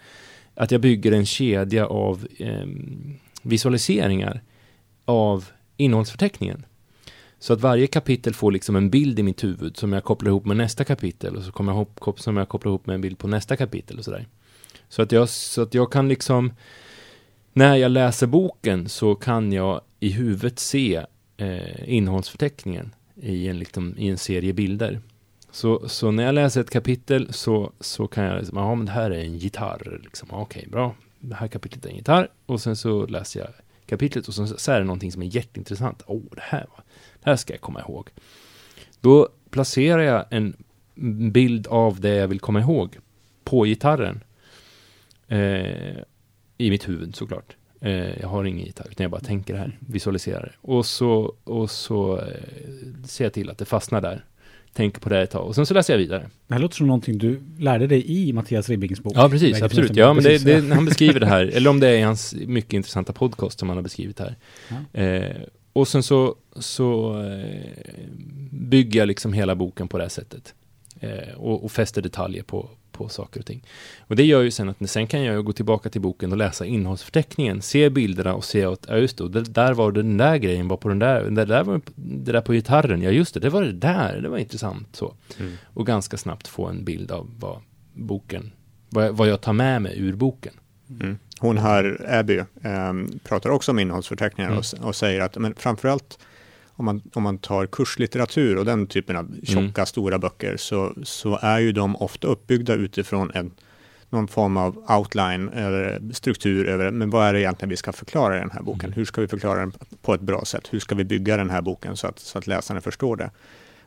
Att 0.56 0.72
jag 0.72 0.82
bygger 0.82 1.12
en 1.12 1.26
kedja 1.26 1.88
av 1.88 2.28
eh, 2.38 2.66
visualiseringar 3.42 4.42
av 5.06 5.46
innehållsförteckningen. 5.78 6.66
Så 7.40 7.54
att 7.54 7.62
varje 7.62 7.88
kapitel 7.88 8.34
får 8.34 8.52
liksom 8.52 8.76
en 8.76 8.90
bild 8.90 9.20
i 9.20 9.24
mitt 9.24 9.44
huvud 9.44 9.78
som 9.78 9.94
jag 9.94 10.04
kopplar 10.04 10.30
ihop 10.30 10.46
med 10.46 10.58
nästa 10.58 10.84
kapitel 10.84 11.36
och 11.36 11.44
så 11.44 11.52
kommer 11.52 11.72
jag 11.72 11.78
ihop, 11.78 12.20
som 12.20 12.38
jag 12.38 12.50
kopplar 12.50 12.70
ihop 12.70 12.86
med 12.86 12.94
en 12.94 13.02
bild 13.02 13.18
på 13.18 13.28
nästa 13.28 13.56
kapitel 13.56 13.98
och 13.98 14.06
sådär. 14.06 14.28
Så 14.90 15.02
att 15.02 15.12
jag, 15.12 15.30
så 15.30 15.62
att 15.62 15.74
jag 15.74 15.92
kan 15.92 16.08
liksom, 16.08 16.54
när 17.54 17.76
jag 17.76 17.92
läser 17.92 18.28
boken 18.28 18.90
så 18.90 19.16
kan 19.16 19.52
jag 19.52 19.82
i 20.00 20.10
huvudet 20.10 20.60
se 20.60 21.06
eh, 21.38 21.96
innehållsförteckningen 21.96 22.96
i 23.16 23.48
en, 23.48 23.60
liksom, 23.60 23.96
i 23.98 24.08
en 24.08 24.18
serie 24.18 24.54
bilder. 24.54 25.02
Så, 25.58 25.90
så 25.90 26.12
när 26.12 26.24
jag 26.24 26.36
läser 26.36 26.62
ett 26.62 26.70
kapitel 26.70 27.34
så, 27.34 27.72
så 27.80 28.08
kan 28.08 28.24
jag, 28.24 28.38
liksom, 28.38 28.58
ja 28.58 28.76
men 28.76 28.86
det 28.86 28.92
här 28.92 29.12
är 29.12 29.20
en 29.20 29.38
gitarr, 29.38 30.00
liksom, 30.04 30.30
okej 30.32 30.60
okay, 30.60 30.72
bra, 30.72 30.96
det 31.20 31.36
här 31.36 31.48
kapitlet 31.48 31.86
är 31.86 31.90
en 31.90 31.96
gitarr 31.96 32.28
och 32.46 32.62
sen 32.62 32.76
så 32.76 33.06
läser 33.06 33.40
jag 33.40 33.50
kapitlet 33.86 34.28
och 34.28 34.34
så, 34.34 34.48
så 34.48 34.72
är 34.72 34.80
det 34.80 34.86
någonting 34.86 35.12
som 35.12 35.22
är 35.22 35.26
jätteintressant, 35.26 36.04
åh 36.08 36.18
oh, 36.18 36.36
det 36.36 36.42
här 36.42 36.66
var, 36.70 36.84
det 37.24 37.30
här 37.30 37.36
ska 37.36 37.54
jag 37.54 37.62
komma 37.62 37.80
ihåg. 37.80 38.10
Då 39.02 39.30
placerar 39.50 40.02
jag 40.02 40.26
en 40.30 40.56
bild 41.32 41.68
av 41.68 42.00
det 42.00 42.16
jag 42.16 42.28
vill 42.28 42.40
komma 42.40 42.60
ihåg 42.60 42.98
på 43.44 43.64
gitarren. 43.64 44.24
Eh, 45.28 45.98
I 46.58 46.70
mitt 46.70 46.88
huvud 46.90 47.16
såklart. 47.16 47.56
Eh, 47.82 48.20
jag 48.20 48.28
har 48.28 48.44
ingen 48.44 48.66
gitarr, 48.66 48.88
utan 48.92 49.04
jag 49.04 49.12
bara 49.12 49.22
tänker 49.22 49.54
det 49.54 49.60
här, 49.60 49.78
visualiserar 49.80 50.44
det. 50.44 50.70
Och 50.72 50.86
så, 50.86 51.36
och 51.44 51.72
så 51.72 52.18
eh, 52.18 53.06
ser 53.06 53.26
jag 53.26 53.34
till 53.34 53.50
att 53.50 53.58
det 53.58 53.66
fastnar 53.66 54.02
där 54.02 54.26
tänker 54.78 55.00
på 55.00 55.10
det 55.10 55.22
ett 55.22 55.32
tag. 55.32 55.48
Och 55.48 55.56
sen 55.56 55.66
så 55.66 55.74
läser 55.74 55.94
jag 55.94 55.98
vidare. 55.98 56.30
Det 56.48 56.54
här 56.54 56.62
låter 56.62 56.76
som 56.76 56.88
någonting 56.88 57.18
du 57.18 57.42
lärde 57.60 57.88
dig 57.88 58.12
i 58.12 58.34
Mattias 58.34 58.70
Ribbings 58.70 59.00
bok. 59.00 59.14
Ja, 59.16 59.30
precis. 59.30 59.62
Absolut. 59.62 59.96
Ja, 59.96 60.14
men 60.14 60.24
det, 60.24 60.38
det, 60.38 60.74
han 60.74 60.86
beskriver 60.86 61.20
det 61.20 61.26
här. 61.26 61.46
eller 61.54 61.70
om 61.70 61.80
det 61.80 61.88
är 61.88 61.98
i 61.98 62.02
hans 62.02 62.36
mycket 62.36 62.74
intressanta 62.74 63.14
podcast 63.14 63.60
som 63.60 63.70
han 63.70 63.78
har 63.78 63.84
beskrivit 63.84 64.20
här. 64.20 64.36
Ja. 64.70 65.02
Eh, 65.02 65.36
och 65.74 65.88
sen 65.88 66.04
så, 66.04 66.36
så 66.56 67.20
eh, 67.24 67.62
bygger 68.52 69.00
jag 69.00 69.08
liksom 69.08 69.34
hela 69.34 69.56
boken 69.56 69.88
på 69.88 69.98
det 69.98 70.04
här 70.04 70.10
sättet. 70.10 70.54
Eh, 71.00 71.34
och, 71.38 71.64
och 71.64 71.72
fäster 71.72 72.02
detaljer 72.02 72.44
på, 72.44 72.70
på 72.98 73.10
saker 73.10 73.40
och 73.40 73.46
ting. 73.46 73.64
Och 74.00 74.16
det 74.16 74.24
gör 74.24 74.42
ju 74.42 74.52
sen 74.52 74.70
att 74.70 74.90
sen 74.90 75.08
kan 75.08 75.24
jag 75.24 75.46
gå 75.46 75.54
tillbaka 75.54 75.90
till 75.90 76.02
boken 76.02 76.32
och 76.32 76.38
läsa 76.38 76.66
innehållsförteckningen, 76.66 77.62
se 77.62 77.90
bilderna 77.90 78.34
och 78.34 78.44
se 78.44 78.66
att, 78.66 78.86
ja 78.88 78.98
just 78.98 79.18
det, 79.18 79.42
där 79.42 79.74
var 79.74 79.92
det 79.92 80.02
den 80.02 80.18
där 80.18 80.38
grejen, 80.38 80.68
var 80.68 80.78
på 80.78 80.90
den 80.90 81.00
där, 81.00 81.24
det 81.24 81.46
där 81.46 81.64
var 81.64 81.82
det 81.96 82.32
där 82.32 82.42
på 82.42 82.54
gitarren, 82.54 83.02
ja 83.02 83.12
just 83.12 83.34
det, 83.34 83.40
det 83.40 83.50
var 83.50 83.64
det 83.64 83.72
där, 83.72 84.22
det 84.22 84.30
var 84.30 84.38
intressant 84.38 84.96
så. 84.96 85.14
Mm. 85.40 85.54
Och 85.66 85.86
ganska 85.86 86.18
snabbt 86.18 86.48
få 86.48 86.66
en 86.66 86.84
bild 86.84 87.12
av 87.12 87.30
vad 87.40 87.62
boken, 87.94 88.52
vad 88.90 89.06
jag, 89.06 89.14
vad 89.14 89.28
jag 89.28 89.42
tar 89.42 89.54
med 89.54 89.82
mig 89.82 90.00
ur 90.00 90.14
boken. 90.14 90.54
Mm. 90.90 91.18
Hon 91.40 91.58
här, 91.58 92.06
Abby, 92.10 92.38
eh, 92.38 92.94
pratar 93.24 93.50
också 93.50 93.72
om 93.72 93.80
innehållsförteckningar 93.80 94.50
mm. 94.50 94.60
och, 94.60 94.88
och, 94.88 94.96
säger 94.96 95.22
att 95.22 95.38
men 95.38 95.56
framförallt 95.56 96.20
om 96.78 96.86
man, 96.86 97.02
om 97.14 97.24
man 97.24 97.38
tar 97.38 97.66
kurslitteratur 97.66 98.58
och 98.58 98.66
den 98.66 98.88
typen 98.88 99.16
av 99.16 99.36
tjocka, 99.44 99.82
mm. 99.82 99.86
stora 99.86 100.20
böcker, 100.20 100.58
så, 100.58 100.94
så 101.04 101.40
är 101.42 101.60
ju 101.60 101.72
de 101.72 101.96
ofta 101.96 102.28
uppbyggda 102.28 102.74
utifrån 102.74 103.32
en, 103.34 103.52
någon 104.10 104.28
form 104.28 104.58
av 104.58 104.86
outline 104.98 105.50
eller 105.50 106.14
struktur 106.14 106.68
över, 106.68 106.92
men 106.92 107.10
vad 107.10 107.28
är 107.28 107.34
det 107.34 107.42
egentligen 107.42 107.70
vi 107.70 107.78
ska 107.78 107.94
förklara 107.94 108.38
i 108.38 108.40
den 108.40 108.52
här 108.52 108.62
boken? 108.62 108.86
Mm. 108.86 108.94
Hur 108.94 109.06
ska 109.06 109.22
vi 109.22 109.28
förklara 109.28 109.60
den 109.60 109.74
på 110.02 110.14
ett 110.14 110.22
bra 110.22 110.46
sätt? 110.46 110.68
Hur 110.72 110.80
ska 110.80 110.96
vi 110.96 111.04
bygga 111.04 111.38
den 111.38 111.50
här 111.50 111.62
boken 111.62 111.98
så 111.98 112.08
att, 112.08 112.20
så 112.20 112.38
att 112.38 112.48
läsaren 112.48 112.82
förstår 112.82 113.16
det? 113.16 113.32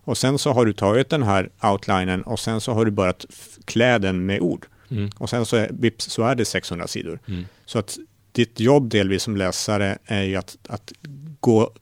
Och 0.05 0.19
sen 0.19 0.39
så 0.39 0.53
har 0.53 0.67
du 0.67 0.73
tagit 0.73 1.11
den 1.11 1.23
här 1.23 1.51
outlinen 1.63 2.23
och 2.23 2.41
sen 2.41 2.61
så 2.61 2.73
har 2.73 2.85
du 2.85 2.91
börjat 2.91 3.27
klä 3.65 3.99
den 3.99 4.27
med 4.27 4.41
ord. 4.41 4.67
Mm. 4.91 5.11
Och 5.19 5.31
sen 5.31 5.47
så 5.47 5.57
är, 5.57 5.71
vips, 5.73 6.05
så 6.05 6.23
är 6.23 6.35
det 6.35 6.45
600 6.45 6.87
sidor. 6.87 7.19
Mm. 7.29 7.45
Så 7.65 7.79
att 7.79 7.99
ditt 8.33 8.61
jobb 8.61 8.91
delvis 8.91 9.23
som 9.23 9.37
läsare 9.37 9.99
är 10.05 10.23
ju 10.23 10.37
att, 10.37 10.57
att 10.69 10.93
gå 11.41 11.73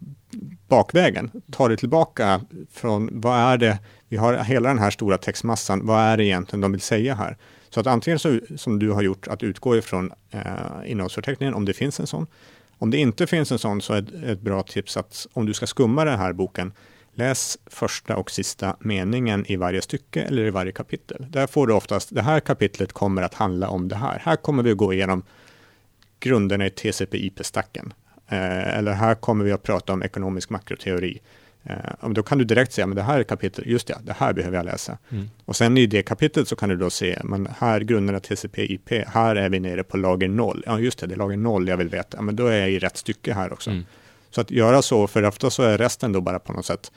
bakvägen. 0.69 1.31
Ta 1.51 1.69
det 1.69 1.77
tillbaka 1.77 2.41
från 2.73 3.21
vad 3.21 3.39
är 3.39 3.59
det, 3.59 3.79
vi 4.09 4.17
har 4.17 4.35
hela 4.35 4.69
den 4.69 4.79
här 4.79 4.91
stora 4.91 5.19
textmassan, 5.19 5.87
vad 5.87 6.01
är 6.01 6.17
det 6.17 6.25
egentligen 6.25 6.61
de 6.61 6.73
vill 6.73 6.81
säga 6.81 7.15
här? 7.15 7.37
Så 7.71 7.81
att 7.81 7.87
antingen 7.87 8.19
så, 8.19 8.41
som 8.57 8.79
du 8.79 8.91
har 8.91 9.03
gjort, 9.03 9.29
att 9.29 9.43
utgå 9.43 9.77
ifrån 9.77 10.13
eh, 10.31 10.43
innehållsförteckningen, 10.87 11.55
om 11.55 11.65
det 11.65 11.73
finns 11.73 12.01
en 12.01 12.07
sån. 12.07 12.27
Om 12.79 12.91
det 12.91 12.99
inte 12.99 13.27
finns 13.27 13.53
en 13.53 13.59
sån 13.59 13.81
så 13.81 13.93
är 13.95 13.99
ett, 13.99 14.25
ett 14.25 14.41
bra 14.41 14.63
tips 14.63 14.97
att 14.97 15.27
om 15.33 15.47
du 15.47 15.55
ska 15.55 15.67
skumma 15.67 16.05
den 16.05 16.19
här 16.19 16.33
boken, 16.33 16.73
läs 17.15 17.59
första 17.67 18.17
och 18.17 18.31
sista 18.31 18.77
meningen 18.81 19.45
i 19.49 19.57
varje 19.57 19.83
stycke 19.83 20.23
eller 20.23 20.45
i 20.45 20.51
varje 20.51 20.73
kapitel. 20.73 21.27
Där 21.31 21.47
får 21.47 21.67
du 21.67 21.75
oftast, 21.75 22.15
det 22.15 22.23
här 22.23 22.41
kapitlet 22.41 22.93
kommer 22.93 23.23
att 23.23 23.35
handla 23.35 23.69
om 23.69 23.89
det 23.89 23.97
här. 23.97 24.23
Här 24.25 24.37
kommer 24.37 24.63
vi 24.63 24.71
att 24.71 24.77
gå 24.77 24.93
igenom 24.93 25.23
grunderna 26.21 26.67
i 26.67 26.71
TCP/IP-stacken 26.71 27.93
eller 28.37 28.93
här 28.93 29.15
kommer 29.15 29.45
vi 29.45 29.53
att 29.53 29.63
prata 29.63 29.93
om 29.93 30.03
ekonomisk 30.03 30.51
makroteori. 30.51 31.21
Eh, 31.65 32.09
då 32.11 32.23
kan 32.23 32.39
du 32.39 32.45
direkt 32.45 32.73
säga, 32.73 32.87
men 32.87 32.97
det 32.97 33.03
här 33.03 33.19
är 33.19 33.23
kapitlet, 33.23 33.67
just 33.67 33.87
det, 33.87 33.99
det 34.03 34.13
här 34.13 34.33
behöver 34.33 34.57
jag 34.57 34.67
läsa. 34.67 34.99
Mm. 35.11 35.31
Och 35.45 35.57
sen 35.57 35.79
i 35.79 35.87
det 35.87 36.03
kapitlet 36.03 36.49
så 36.49 36.57
kan 36.57 36.69
du 36.69 36.77
då 36.77 36.91
se, 36.91 37.19
men 37.25 37.49
här 37.59 37.81
grunderna 37.81 38.21
TCP/IP, 38.21 39.05
här 39.07 39.37
är 39.37 39.49
vi 39.49 39.61
nere 39.61 39.83
på 39.83 39.97
lager 39.97 40.29
noll. 40.29 40.63
Ja, 40.67 40.79
just 40.79 40.99
det, 40.99 41.07
det 41.07 41.15
är 41.15 41.17
lager 41.17 41.37
noll 41.37 41.69
jag 41.69 41.77
vill 41.77 41.89
veta. 41.89 42.17
Ja, 42.17 42.23
men 42.23 42.37
då 42.37 42.47
är 42.47 42.59
jag 42.59 42.71
i 42.71 42.79
rätt 42.79 42.97
stycke 42.97 43.35
här 43.35 43.53
också. 43.53 43.71
Mm. 43.71 43.85
Så 44.31 44.41
att 44.41 44.51
göra 44.51 44.83
så, 44.83 45.07
för 45.07 45.25
ofta 45.25 45.51
så 45.51 45.63
är 45.63 45.79
resten 45.79 46.13
då 46.13 46.21
bara 46.21 46.39
på 46.39 46.53
något 46.53 46.67
sätt 46.67 46.93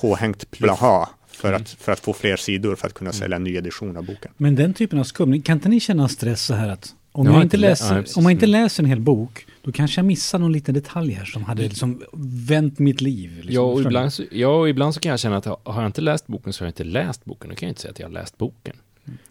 påhängt 0.00 0.50
blaha 0.50 1.08
för, 1.28 1.48
mm. 1.48 1.62
att, 1.62 1.68
för 1.68 1.92
att 1.92 2.00
få 2.00 2.12
fler 2.12 2.36
sidor 2.36 2.76
för 2.76 2.86
att 2.86 2.94
kunna 2.94 3.10
mm. 3.10 3.20
sälja 3.20 3.36
en 3.36 3.44
ny 3.44 3.56
edition 3.56 3.96
av 3.96 4.04
boken. 4.04 4.32
Men 4.36 4.54
den 4.54 4.74
typen 4.74 4.98
av 4.98 5.04
skumning, 5.04 5.42
kan 5.42 5.56
inte 5.56 5.68
ni 5.68 5.80
känna 5.80 6.08
stress 6.08 6.42
så 6.42 6.54
här 6.54 6.68
att 6.68 6.94
om, 7.12 7.26
jag 7.26 7.42
inte 7.42 7.56
läser, 7.56 7.96
ja, 7.96 8.04
om 8.16 8.22
man 8.22 8.32
inte 8.32 8.46
läser 8.46 8.82
en 8.82 8.88
hel 8.88 9.00
bok, 9.00 9.46
då 9.64 9.72
kanske 9.72 9.98
jag 9.98 10.06
missar 10.06 10.38
någon 10.38 10.52
liten 10.52 10.74
detalj 10.74 11.12
här 11.12 11.24
som 11.24 11.44
hade 11.44 11.62
liksom 11.62 12.02
vänt 12.48 12.78
mitt 12.78 13.00
liv. 13.00 13.30
Liksom. 13.36 13.54
Ja, 13.54 13.60
och 13.60 13.80
ibland 13.80 14.12
så, 14.12 14.22
ja, 14.30 14.48
och 14.48 14.68
ibland 14.68 14.94
så 14.94 15.00
kan 15.00 15.10
jag 15.10 15.20
känna 15.20 15.36
att 15.36 15.46
har 15.46 15.82
jag 15.82 15.86
inte 15.86 16.00
läst 16.00 16.26
boken 16.26 16.52
så 16.52 16.64
har 16.64 16.66
jag 16.66 16.70
inte 16.70 16.84
läst 16.84 17.24
boken. 17.24 17.50
Då 17.50 17.56
kan 17.56 17.66
jag 17.66 17.70
inte 17.70 17.80
säga 17.80 17.92
att 17.92 17.98
jag 17.98 18.06
har 18.06 18.12
läst 18.12 18.38
boken. 18.38 18.76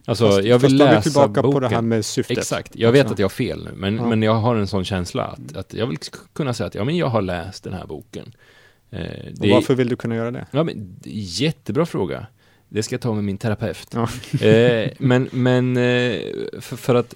Alltså, 0.06 0.28
fast, 0.28 0.44
jag 0.44 0.60
vill 0.60 0.76
läsa 0.76 1.02
tillbaka 1.02 1.42
boken. 1.42 1.52
på 1.52 1.60
det 1.60 1.70
här 1.70 1.82
med 1.82 2.06
syftet. 2.06 2.38
Exakt, 2.38 2.76
jag 2.76 2.92
vet 2.92 3.12
att 3.12 3.20
jag 3.20 3.26
har 3.26 3.30
fel 3.30 3.64
nu, 3.64 3.72
men, 3.76 3.96
ja. 3.96 4.08
men 4.08 4.24
jag 4.24 4.34
har 4.34 4.56
en 4.56 4.68
sån 4.68 4.86
känsla 4.86 5.24
att, 5.24 5.58
att 5.58 5.74
jag 5.74 5.88
vill 5.88 5.98
kunna 6.34 6.54
säga 6.54 6.68
att 6.68 6.76
ja, 6.76 6.84
men 6.84 6.98
jag 6.98 7.08
har 7.08 7.22
läst 7.22 7.64
den 7.64 7.74
här 7.74 7.86
boken. 7.86 8.34
Eh, 8.92 9.02
och 9.40 9.48
varför 9.48 9.76
vill 9.76 9.90
du 9.90 9.96
kunna 9.96 10.16
göra 10.16 10.32
det? 10.32 10.46
Ja, 10.52 10.64
men, 10.64 10.96
jättebra 11.04 11.86
fråga. 11.86 12.28
Det 12.70 12.84
ska 12.84 12.94
jag 12.94 13.02
ta 13.02 13.14
med 13.14 13.24
min 13.24 13.38
terapeut. 13.38 13.88
Ja. 13.94 14.10
eh, 14.48 14.92
men 14.98 15.30
men 15.32 15.78
eh, 15.78 16.20
för, 16.60 16.76
för, 16.76 16.96
att 16.96 17.16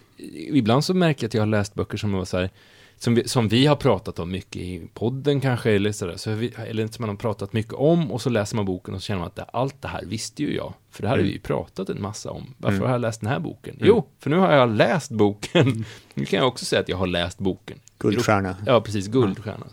ibland 0.49 0.85
så 0.85 0.93
märker 0.93 1.23
jag 1.23 1.27
att 1.27 1.33
jag 1.33 1.41
har 1.41 1.47
läst 1.47 1.73
böcker 1.73 1.97
som 1.97 2.11
var 2.11 2.25
så 2.25 2.37
här, 2.37 2.49
som 2.99 3.15
vi, 3.15 3.27
som 3.27 3.47
vi 3.47 3.65
har 3.65 3.75
pratat 3.75 4.19
om 4.19 4.31
mycket 4.31 4.61
i 4.61 4.89
podden 4.93 5.41
kanske, 5.41 5.71
eller 5.71 5.91
sådär, 5.91 6.17
så 6.17 6.31
vi, 6.31 6.53
eller 6.57 6.87
som 6.87 7.03
man 7.03 7.09
har 7.09 7.15
pratat 7.15 7.53
mycket 7.53 7.73
om, 7.73 8.11
och 8.11 8.21
så 8.21 8.29
läser 8.29 8.55
man 8.55 8.65
boken 8.65 8.93
och 8.93 9.01
så 9.01 9.05
känner 9.05 9.19
man 9.19 9.27
att 9.27 9.35
det, 9.35 9.43
allt 9.43 9.81
det 9.81 9.87
här 9.87 10.05
visste 10.05 10.43
ju 10.43 10.55
jag, 10.55 10.73
för 10.91 11.01
det 11.01 11.07
här 11.07 11.15
mm. 11.15 11.25
har 11.25 11.27
vi 11.27 11.33
ju 11.33 11.39
pratat 11.39 11.89
en 11.89 12.01
massa 12.01 12.31
om. 12.31 12.53
Varför 12.57 12.77
mm. 12.77 12.85
har 12.85 12.93
jag 12.93 13.01
läst 13.01 13.21
den 13.21 13.29
här 13.29 13.39
boken? 13.39 13.75
Mm. 13.75 13.87
Jo, 13.87 14.07
för 14.19 14.29
nu 14.29 14.37
har 14.37 14.53
jag 14.53 14.69
läst 14.69 15.11
boken. 15.11 15.67
Mm. 15.67 15.83
nu 16.13 16.25
kan 16.25 16.39
jag 16.39 16.47
också 16.47 16.65
säga 16.65 16.79
att 16.79 16.89
jag 16.89 16.97
har 16.97 17.07
läst 17.07 17.39
boken. 17.39 17.79
Guldstjärna. 17.97 18.55
Ja, 18.65 18.81
precis, 18.81 19.07
guldstjärna. 19.07 19.67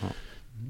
Ja. 0.00 0.06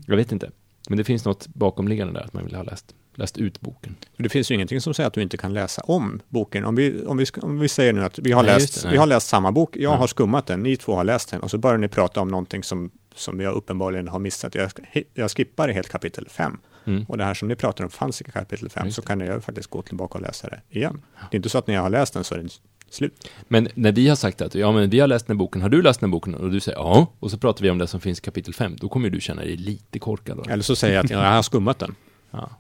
Jag 0.07 0.17
vet 0.17 0.33
inte, 0.33 0.51
men 0.89 0.99
det 0.99 1.05
finns 1.05 1.25
något 1.25 1.47
bakomliggande 1.47 2.15
där, 2.15 2.25
att 2.25 2.33
man 2.33 2.45
vill 2.45 2.55
ha 2.55 2.63
läst 2.63 2.95
läst 3.15 3.37
ut 3.39 3.61
boken. 3.61 3.97
Det 4.17 4.29
finns 4.29 4.51
ju 4.51 4.55
ingenting 4.55 4.81
som 4.81 4.95
säger 4.95 5.07
att 5.07 5.15
du 5.15 5.23
inte 5.23 5.37
kan 5.37 5.53
läsa 5.55 5.83
om 5.83 6.21
boken. 6.29 6.65
Om 6.65 6.75
vi, 6.75 7.05
om 7.07 7.17
vi, 7.17 7.27
om 7.43 7.59
vi 7.59 7.69
säger 7.69 7.93
nu 7.93 8.05
att 8.05 8.19
vi 8.19 8.33
har, 8.33 8.43
Nej, 8.43 8.55
läst, 8.55 8.83
det, 8.83 8.89
vi 8.91 8.97
har 8.97 9.07
läst 9.07 9.29
samma 9.29 9.53
bok, 9.53 9.77
jag 9.77 9.83
Ja. 9.93 9.97
har 9.97 10.07
skummat 10.07 10.47
den, 10.47 10.61
ni 10.63 10.77
två 10.77 10.95
har 10.95 11.05
läst 11.05 11.31
den 11.31 11.41
och 11.41 11.51
så 11.51 11.59
börjar 11.59 11.79
ni 11.79 11.89
prata 11.89 12.21
om 12.21 12.29
någonting 12.29 12.63
som, 12.63 12.91
som 13.15 13.41
jag 13.41 13.55
uppenbarligen 13.55 14.09
har 14.09 14.19
missat. 14.19 14.55
Jag, 14.55 14.71
jag 15.15 15.31
skippar 15.31 15.69
helt 15.69 15.89
kapitel 15.89 16.29
5 16.29 16.59
Mm. 16.87 17.05
och 17.09 17.19
det 17.19 17.25
här 17.25 17.35
som 17.35 17.49
ni 17.49 17.57
pratar 17.57 17.85
om 17.85 17.91
fanns 17.91 18.21
i 18.21 18.25
kapitel 18.25 18.69
5 18.69 18.85
Just 18.85 18.97
så 18.97 19.03
kan 19.03 19.21
jag 19.21 19.45
faktiskt 19.45 19.71
gå 19.71 19.83
tillbaka 19.83 20.15
och 20.19 20.23
läsa 20.23 20.49
det 20.49 20.61
igen. 20.79 21.03
Det 21.31 21.35
är 21.35 21.37
inte 21.37 21.49
så 21.49 21.59
att 21.59 21.67
när 21.67 21.75
jag 21.75 21.83
har 21.83 21.91
läst 21.91 22.15
den 22.15 22.25
så 22.25 22.35
är 22.35 22.39
den 22.39 22.49
slut. 22.91 23.29
Men 23.49 23.69
när 23.75 23.93
vi 23.93 24.09
har 24.09 24.17
sagt 24.17 24.41
att 24.43 24.55
ja, 24.55 24.73
men 24.73 24.91
vi 24.91 25.01
har 25.01 25.07
läst 25.07 25.27
den 25.27 25.37
här 25.37 25.39
boken, 25.39 25.63
har 25.63 25.69
du 25.69 25.83
läst 25.83 26.01
den 26.01 26.09
här 26.09 26.13
boken? 26.13 26.35
Och 26.35 26.51
du 26.51 26.61
säger 26.61 26.79
ja, 26.79 27.13
och 27.21 27.31
så 27.31 27.39
pratar 27.39 27.63
vi 27.63 27.71
om 27.71 27.79
det 27.79 27.87
som 27.87 28.01
finns 28.01 28.19
i 28.19 28.23
kapitel 28.23 28.55
5, 28.55 28.77
då 28.81 28.89
kommer 28.89 29.11
du 29.11 29.21
känna 29.21 29.43
dig 29.43 29.57
lite 29.57 29.99
korkad. 29.99 30.47
Eller 30.51 30.63
så 30.63 30.77
säger 30.77 30.95
jag 30.95 31.05
att 31.05 31.11
ja, 31.11 31.25
jag 31.25 31.31
har 31.33 31.43
skummat 31.43 31.79
den. 31.79 31.95
Ja. 32.31 32.51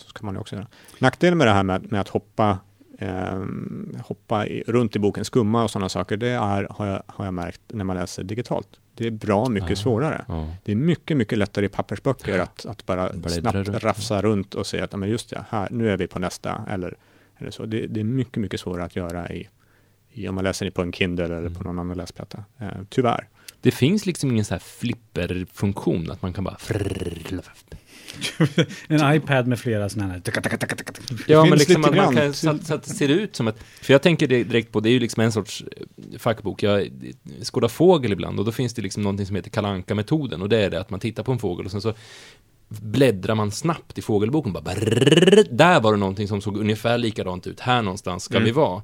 Så 0.00 0.08
ska 0.08 0.26
man 0.26 0.36
också 0.36 0.54
göra. 0.56 0.66
Nackdelen 0.98 1.38
med 1.38 1.46
det 1.46 1.52
här 1.52 1.62
med, 1.62 1.92
med 1.92 2.00
att 2.00 2.08
hoppa, 2.08 2.58
ehm, 2.98 3.96
hoppa 4.04 4.46
i, 4.46 4.62
runt 4.66 4.96
i 4.96 4.98
boken, 4.98 5.24
skumma 5.24 5.62
och 5.64 5.70
sådana 5.70 5.88
saker, 5.88 6.16
det 6.16 6.28
är, 6.28 6.66
har 6.70 6.86
jag, 6.86 7.02
har 7.06 7.24
jag 7.24 7.34
märkt 7.34 7.60
när 7.68 7.84
man 7.84 7.96
läser 7.96 8.22
digitalt. 8.24 8.68
Det 8.94 9.06
är 9.06 9.10
bra 9.10 9.48
mycket 9.48 9.70
Ah. 9.70 9.76
svårare. 9.76 10.24
Ja. 10.28 10.48
Det 10.64 10.72
är 10.72 10.76
mycket, 10.76 11.16
mycket 11.16 11.38
lättare 11.38 11.66
i 11.66 11.68
pappersböcker 11.68 12.38
att, 12.38 12.66
att 12.66 12.86
bara 12.86 13.08
Bläddra 13.12 13.30
snabbt 13.30 13.54
runt. 13.68 13.84
rafsa 13.84 14.22
runt 14.22 14.54
och 14.54 14.66
se 14.66 14.80
att 14.80 14.92
ja, 14.92 14.98
men 14.98 15.08
just 15.08 15.30
det, 15.30 15.44
här, 15.50 15.68
nu 15.70 15.90
är 15.90 15.96
vi 15.96 16.06
på 16.06 16.18
nästa. 16.18 16.64
Eller, 16.70 16.96
eller 17.38 17.50
så. 17.50 17.66
Det, 17.66 17.86
det 17.86 18.00
är 18.00 18.04
mycket, 18.04 18.36
mycket 18.36 18.60
svårare 18.60 18.84
att 18.84 18.96
göra 18.96 19.30
i, 19.30 19.48
i 20.12 20.28
om 20.28 20.34
man 20.34 20.44
läser 20.44 20.64
det 20.64 20.70
på 20.70 20.82
en 20.82 20.92
Kindle 20.92 21.24
eller 21.24 21.38
Mm. 21.38 21.54
på 21.54 21.64
någon 21.64 21.78
annan 21.78 21.96
läsplatta. 21.96 22.44
Eh, 22.58 22.68
tyvärr. 22.88 23.28
Det 23.60 23.70
finns 23.70 24.06
liksom 24.06 24.30
ingen 24.30 24.44
så 24.44 24.54
här 24.54 24.58
flipperfunktion, 24.58 26.10
att 26.10 26.22
man 26.22 26.32
kan 26.32 26.44
bara... 26.44 26.56
En 28.88 29.14
iPad 29.14 29.46
med 29.46 29.58
flera 29.58 29.88
sådana 29.88 30.12
här... 30.12 30.22
Ja, 31.26 31.44
men 31.44 31.58
liksom 31.58 31.84
att 31.84 31.96
man 31.96 32.16
kan, 32.16 32.32
så, 32.34 32.50
att, 32.50 32.66
så 32.66 32.74
att 32.74 32.82
det 32.82 32.90
ser 32.94 33.08
ut 33.08 33.36
som 33.36 33.48
ett... 33.48 33.56
För 33.82 33.94
jag 33.94 34.02
tänker 34.02 34.26
direkt 34.26 34.72
på, 34.72 34.80
det 34.80 34.88
är 34.88 34.92
ju 34.92 35.00
liksom 35.00 35.22
en 35.22 35.32
sorts 35.32 35.64
eh, 36.12 36.18
fackbok. 36.18 36.62
Jag 36.62 36.88
skådar 37.42 37.68
fågel 37.68 38.12
ibland 38.12 38.38
och 38.38 38.44
då 38.44 38.52
finns 38.52 38.74
det 38.74 38.82
liksom 38.82 39.02
någonting 39.02 39.26
som 39.26 39.36
heter 39.36 39.50
kalanka 39.50 39.94
metoden 39.94 40.42
och 40.42 40.48
det 40.48 40.58
är 40.58 40.70
det 40.70 40.80
att 40.80 40.90
man 40.90 41.00
tittar 41.00 41.22
på 41.22 41.32
en 41.32 41.38
fågel 41.38 41.64
och 41.66 41.70
sen 41.72 41.80
så 41.82 41.94
bläddrar 42.68 43.34
man 43.34 43.50
snabbt 43.50 43.98
i 43.98 44.02
fågelboken. 44.02 44.52
Bara 44.52 44.64
brrrr, 44.64 45.44
där 45.50 45.80
var 45.80 45.92
det 45.92 45.98
någonting 45.98 46.28
som 46.28 46.40
såg 46.40 46.56
ungefär 46.56 46.98
likadant 46.98 47.46
ut. 47.46 47.60
Här 47.60 47.82
någonstans 47.82 48.24
ska 48.24 48.34
Mm. 48.34 48.44
vi 48.44 48.50
vara. 48.50 48.82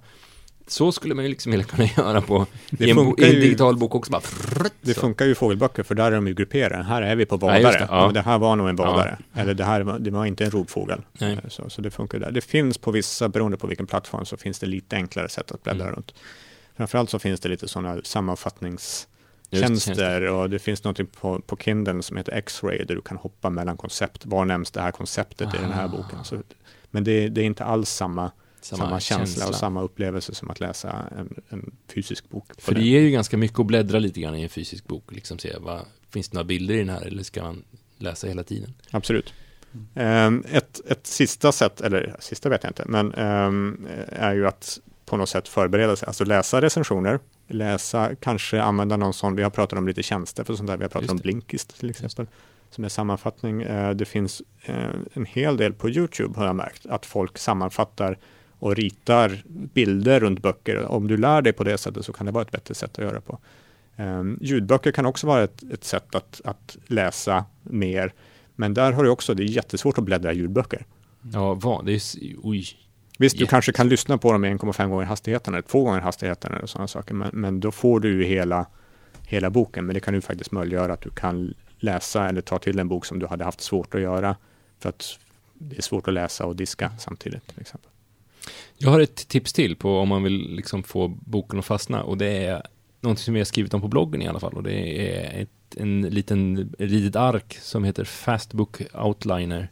Så 0.68 0.92
skulle 0.92 1.14
man 1.14 1.24
ju 1.24 1.28
liksom 1.30 1.50
vilja 1.52 1.66
kunna 1.66 1.84
göra 1.96 2.20
på 2.20 2.46
Det 2.70 2.84
i 2.84 2.90
en, 2.90 2.96
bo, 2.96 3.14
i 3.18 3.24
en 3.24 3.32
ju- 3.32 3.40
digital 3.40 3.76
bok 3.76 3.94
också. 3.94 4.12
Bara 4.12 4.20
frrrt, 4.20 4.72
Det 4.80 4.94
så. 4.94 5.00
funkar 5.00 5.24
ju 5.24 5.30
i 5.32 5.34
fågelböcker 5.34 5.82
för 5.82 5.94
där 5.94 6.04
är 6.12 6.16
de 6.16 6.26
ju 6.28 6.34
grupperade. 6.34 6.82
Här 6.84 7.02
är 7.02 7.16
vi 7.16 7.26
på 7.26 7.34
Ja, 7.34 7.38
vadare. 7.38 7.60
just 7.60 7.78
det, 7.78 7.86
Ja, 7.90 8.06
ja. 8.06 8.12
det 8.12 8.20
här 8.20 8.38
var 8.38 8.56
nog 8.56 8.68
en 8.68 8.76
vadare. 8.76 9.18
Eller 9.34 9.54
det 9.54 9.64
här 9.64 9.80
var, 9.80 9.98
det 9.98 10.10
var 10.10 10.26
inte 10.26 10.44
en 10.44 10.50
rovfågel. 10.50 11.00
Eh, 11.20 11.34
Så, 11.48 11.70
så 11.70 11.80
det 11.82 11.90
funkar 11.90 12.18
där. 12.18 12.30
Det 12.30 12.40
finns 12.40 12.78
på 12.78 12.90
vissa, 12.90 13.28
beroende 13.28 13.56
på 13.56 13.66
vilken 13.66 13.86
plattform, 13.86 14.24
så 14.24 14.36
finns 14.36 14.58
det 14.58 14.66
lite 14.66 14.96
enklare 14.96 15.28
sätt 15.28 15.50
att 15.52 15.62
bläddra 15.62 15.82
Mm. 15.84 15.94
runt. 15.94 16.14
Framförallt 16.76 17.10
så 17.10 17.18
finns 17.18 17.40
det 17.40 17.48
lite 17.48 17.68
sådana 17.68 18.00
sammanfattningstjänster 19.50 20.22
och 20.30 20.50
det 20.50 20.58
finns 20.58 20.84
något 20.84 21.12
på, 21.20 21.40
på 21.40 21.56
Kindle 21.56 22.02
som 22.02 22.16
heter 22.16 22.32
X-ray 22.32 22.84
där 22.84 22.94
du 22.94 23.00
kan 23.00 23.16
hoppa 23.16 23.50
mellan 23.50 23.76
koncept. 23.76 24.26
Var 24.26 24.44
nämns 24.44 24.70
det 24.70 24.80
här 24.80 24.90
konceptet 24.90 25.54
i 25.54 25.58
den 25.58 25.72
här 25.72 25.84
Ah. 25.84 25.88
boken? 25.88 26.24
Så, 26.24 26.42
men 26.90 27.04
det, 27.04 27.28
det 27.28 27.40
är 27.40 27.44
inte 27.44 27.64
alls 27.64 27.90
samma, 27.90 28.30
samma, 28.66 29.00
känsla, 29.00 29.48
och 29.48 29.54
samma 29.54 29.82
upplevelse 29.82 30.34
som 30.34 30.50
att 30.50 30.60
läsa 30.60 31.08
en, 31.18 31.34
en 31.48 31.76
fysisk 31.94 32.28
bok. 32.28 32.52
För 32.58 32.74
det 32.74 32.82
ger 32.82 33.00
ju 33.00 33.10
ganska 33.10 33.36
mycket 33.36 33.58
att 33.58 33.66
bläddra 33.66 33.98
lite 33.98 34.20
grann 34.20 34.34
i 34.36 34.42
en 34.42 34.48
fysisk 34.48 34.86
bok. 34.86 35.04
Liksom 35.12 35.38
se, 35.38 35.56
vad, 35.60 35.80
finns 36.10 36.28
det 36.28 36.34
några 36.34 36.44
bilder 36.44 36.74
i 36.74 36.78
den 36.78 36.88
här 36.88 37.02
eller 37.06 37.22
ska 37.22 37.42
man 37.42 37.64
läsa 37.98 38.26
hela 38.26 38.42
tiden? 38.42 38.74
Absolut. 38.90 39.34
Ehm, 39.94 40.44
Ett, 40.50 40.80
ett 40.88 41.06
sista 41.06 41.52
sätt, 41.52 41.80
eller 41.80 42.16
sista 42.20 42.48
vet 42.48 42.62
jag 42.62 42.70
inte, 42.70 42.84
men 42.86 43.14
ehm, 43.14 43.86
är 44.08 44.34
ju 44.34 44.46
att 44.46 44.78
på 45.04 45.16
något 45.16 45.28
sätt 45.28 45.48
förbereda 45.48 45.96
sig, 45.96 46.06
alltså 46.06 46.24
läsa 46.24 46.60
recensioner, 46.60 47.18
läsa, 47.48 48.14
kanske 48.20 48.62
använda 48.62 48.96
någon 48.96 49.14
sån, 49.14 49.36
vi 49.36 49.42
har 49.42 49.50
pratat 49.50 49.78
om 49.78 49.88
lite 49.88 50.02
tjänster 50.02 50.44
för 50.44 50.54
sånt 50.54 50.66
där, 50.66 50.76
vi 50.76 50.84
har 50.84 50.88
pratat 50.88 51.10
om. 51.10 51.16
Blinkist 51.16 51.78
till 51.80 51.90
exempel, 51.90 52.26
som 52.70 52.84
är 52.84 52.88
sammanfattning. 52.88 53.62
Eh, 53.62 53.90
Det 53.90 54.04
finns 54.04 54.42
en 55.12 55.24
hel 55.28 55.56
del 55.56 55.72
på 55.72 55.90
YouTube 55.90 56.38
har 56.38 56.46
jag 56.46 56.56
märkt, 56.56 56.86
att 56.86 57.06
folk 57.06 57.38
sammanfattar 57.38 58.18
och 58.58 58.76
ritar 58.76 59.42
bilder 59.46 60.20
runt 60.20 60.42
böcker. 60.42 60.86
Om 60.86 61.08
du 61.08 61.16
lär 61.16 61.42
dig 61.42 61.52
på 61.52 61.64
det 61.64 61.78
sättet 61.78 62.04
så 62.04 62.12
kan 62.12 62.26
det 62.26 62.32
vara 62.32 62.42
ett 62.42 62.50
bättre 62.50 62.74
sätt 62.74 62.98
att 62.98 63.04
göra 63.04 63.20
på. 63.20 63.38
Um, 63.96 64.38
ljudböcker 64.40 64.92
kan 64.92 65.06
också 65.06 65.26
vara 65.26 65.44
ett, 65.44 65.62
ett 65.72 65.84
sätt 65.84 66.14
att, 66.14 66.40
att 66.44 66.76
läsa 66.86 67.44
mer. 67.62 68.12
Men 68.54 68.74
där 68.74 68.92
har 68.92 69.04
du 69.04 69.10
också, 69.10 69.34
det 69.34 69.42
är 69.42 69.44
jättesvårt 69.44 69.98
att 69.98 70.04
bläddra 70.04 70.32
i 70.32 70.36
ljudböcker. 70.36 70.86
Ja, 71.32 71.54
vad? 71.54 71.86
Det 71.86 71.92
är, 71.92 72.00
oj. 72.42 72.66
Visst, 73.18 73.38
du 73.38 73.46
kanske 73.46 73.72
kan 73.72 73.88
lyssna 73.88 74.18
på 74.18 74.32
dem 74.32 74.44
i 74.44 74.48
1,5 74.48 74.88
gånger 74.88 75.04
hastigheten 75.04 75.54
eller 75.54 75.62
två 75.62 75.84
gånger 75.84 76.00
hastigheten 76.00 76.54
eller 76.54 76.66
sådana 76.66 76.88
saker. 76.88 77.14
Men, 77.14 77.30
men 77.32 77.60
då 77.60 77.70
får 77.70 78.00
du 78.00 78.12
ju 78.12 78.24
hela, 78.24 78.66
hela 79.26 79.50
boken. 79.50 79.86
Men 79.86 79.94
det 79.94 80.00
kan 80.00 80.14
ju 80.14 80.20
faktiskt 80.20 80.52
möjliggöra 80.52 80.92
att 80.92 81.00
du 81.00 81.10
kan 81.10 81.54
läsa 81.78 82.28
eller 82.28 82.40
ta 82.40 82.58
till 82.58 82.78
en 82.78 82.88
bok 82.88 83.06
som 83.06 83.18
du 83.18 83.26
hade 83.26 83.44
haft 83.44 83.60
svårt 83.60 83.94
att 83.94 84.00
göra. 84.00 84.36
För 84.78 84.88
att 84.88 85.18
det 85.54 85.78
är 85.78 85.82
svårt 85.82 86.08
att 86.08 86.14
läsa 86.14 86.46
och 86.46 86.56
diska 86.56 86.92
samtidigt 86.98 87.46
till 87.46 87.60
exempel. 87.60 87.90
Jag 88.76 88.90
har 88.90 89.00
ett 89.00 89.28
tips 89.28 89.52
till 89.52 89.76
på 89.76 89.98
om 89.98 90.08
man 90.08 90.22
vill 90.22 90.56
liksom 90.56 90.82
få 90.82 91.08
boken 91.08 91.58
att 91.58 91.64
fastna 91.64 92.02
och 92.02 92.18
det 92.18 92.26
är 92.26 92.62
någonting 93.00 93.24
som 93.24 93.36
jag 93.36 93.40
har 93.40 93.44
skrivit 93.44 93.74
om 93.74 93.80
på 93.80 93.88
bloggen 93.88 94.22
i 94.22 94.28
alla 94.28 94.40
fall 94.40 94.52
och 94.52 94.62
det 94.62 95.08
är 95.08 95.42
ett, 95.42 95.76
en 95.76 96.02
liten 96.02 96.74
litet 96.78 97.16
ark 97.16 97.58
som 97.60 97.84
heter 97.84 98.04
Fastbook 98.04 98.82
Outliner 98.94 99.70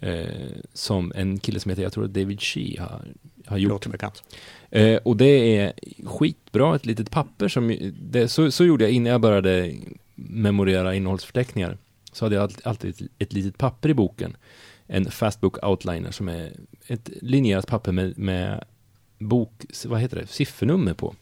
eh, 0.00 0.26
som 0.72 1.12
en 1.14 1.38
kille 1.38 1.60
som 1.60 1.70
heter, 1.70 1.82
jag 1.82 1.92
tror 1.92 2.06
David 2.06 2.40
Shee 2.40 2.80
har, 2.80 3.02
har 3.46 3.58
gjort. 3.58 3.70
Låter 3.70 3.90
bekant. 3.90 4.22
Eh, 4.70 4.96
och 4.96 5.16
det 5.16 5.56
är 5.56 5.72
skitbra, 6.04 6.76
ett 6.76 6.86
litet 6.86 7.10
papper 7.10 7.48
som, 7.48 7.92
det, 8.00 8.28
så, 8.28 8.50
så 8.50 8.64
gjorde 8.64 8.84
jag 8.84 8.92
innan 8.92 9.12
jag 9.12 9.20
började 9.20 9.74
memorera 10.14 10.94
innehållsförteckningar. 10.94 11.78
Så 12.12 12.24
hade 12.24 12.34
jag 12.34 12.42
alltid, 12.42 12.66
alltid 12.66 12.90
ett, 12.90 13.10
ett 13.18 13.32
litet 13.32 13.58
papper 13.58 13.88
i 13.88 13.94
boken. 13.94 14.36
En 14.86 15.10
Fastbook 15.10 15.64
Outliner 15.64 16.10
som 16.10 16.28
är 16.28 16.52
ett 16.86 17.10
linjerat 17.22 17.66
papper 17.66 17.92
med, 17.92 18.18
med 18.18 18.64
bok, 19.18 19.64
vad 19.86 20.00
heter 20.00 20.16
det, 20.16 20.26
siffernummer 20.26 20.94
på. 20.94 21.14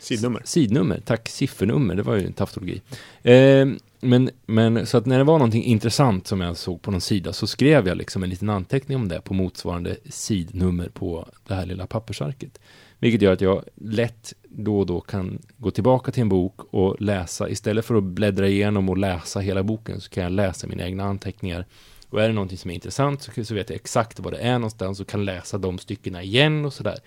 Sidnummer. 0.00 0.42
Sidnummer, 0.44 1.00
tack, 1.04 1.28
siffernummer, 1.28 1.94
det 1.94 2.02
var 2.02 2.16
ju 2.16 2.26
en 2.26 2.32
taftologi. 2.32 2.82
Eh, 3.22 3.68
men, 4.00 4.30
men 4.46 4.86
så 4.86 4.98
att 4.98 5.06
när 5.06 5.18
det 5.18 5.24
var 5.24 5.38
någonting 5.38 5.64
intressant 5.64 6.26
som 6.26 6.40
jag 6.40 6.56
såg 6.56 6.82
på 6.82 6.90
någon 6.90 7.00
sida 7.00 7.32
så 7.32 7.46
skrev 7.46 7.88
jag 7.88 7.96
liksom 7.96 8.22
en 8.22 8.30
liten 8.30 8.50
anteckning 8.50 8.96
om 8.96 9.08
det 9.08 9.20
på 9.20 9.34
motsvarande 9.34 9.96
sidnummer 10.04 10.88
på 10.88 11.28
det 11.46 11.54
här 11.54 11.66
lilla 11.66 11.86
pappersarket. 11.86 12.60
Vilket 12.98 13.22
gör 13.22 13.32
att 13.32 13.40
jag 13.40 13.64
lätt 13.74 14.32
då 14.48 14.78
och 14.78 14.86
då 14.86 15.00
kan 15.00 15.38
gå 15.56 15.70
tillbaka 15.70 16.12
till 16.12 16.20
en 16.20 16.28
bok 16.28 16.60
och 16.70 17.00
läsa, 17.00 17.48
istället 17.48 17.84
för 17.84 17.94
att 17.94 18.04
bläddra 18.04 18.48
igenom 18.48 18.88
och 18.88 18.98
läsa 18.98 19.40
hela 19.40 19.62
boken 19.62 20.00
så 20.00 20.10
kan 20.10 20.22
jag 20.22 20.32
läsa 20.32 20.66
mina 20.66 20.86
egna 20.86 21.04
anteckningar. 21.04 21.66
Och 22.10 22.22
är 22.22 22.28
det 22.28 22.34
någonting 22.34 22.58
som 22.58 22.70
är 22.70 22.74
intressant 22.74 23.22
så, 23.22 23.44
så 23.44 23.54
vet 23.54 23.70
jag 23.70 23.76
exakt 23.76 24.20
vad 24.20 24.32
det 24.32 24.38
är 24.38 24.52
någonstans 24.58 25.00
och 25.00 25.08
kan 25.08 25.24
läsa 25.24 25.58
de 25.58 25.78
styckena 25.78 26.22
igen 26.22 26.64
och 26.64 26.72
sådär. 26.72 26.98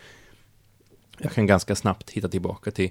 Jag 1.17 1.31
kan 1.31 1.47
ganska 1.47 1.75
snabbt 1.75 2.09
hitta 2.09 2.27
tillbaka 2.27 2.71
till 2.71 2.89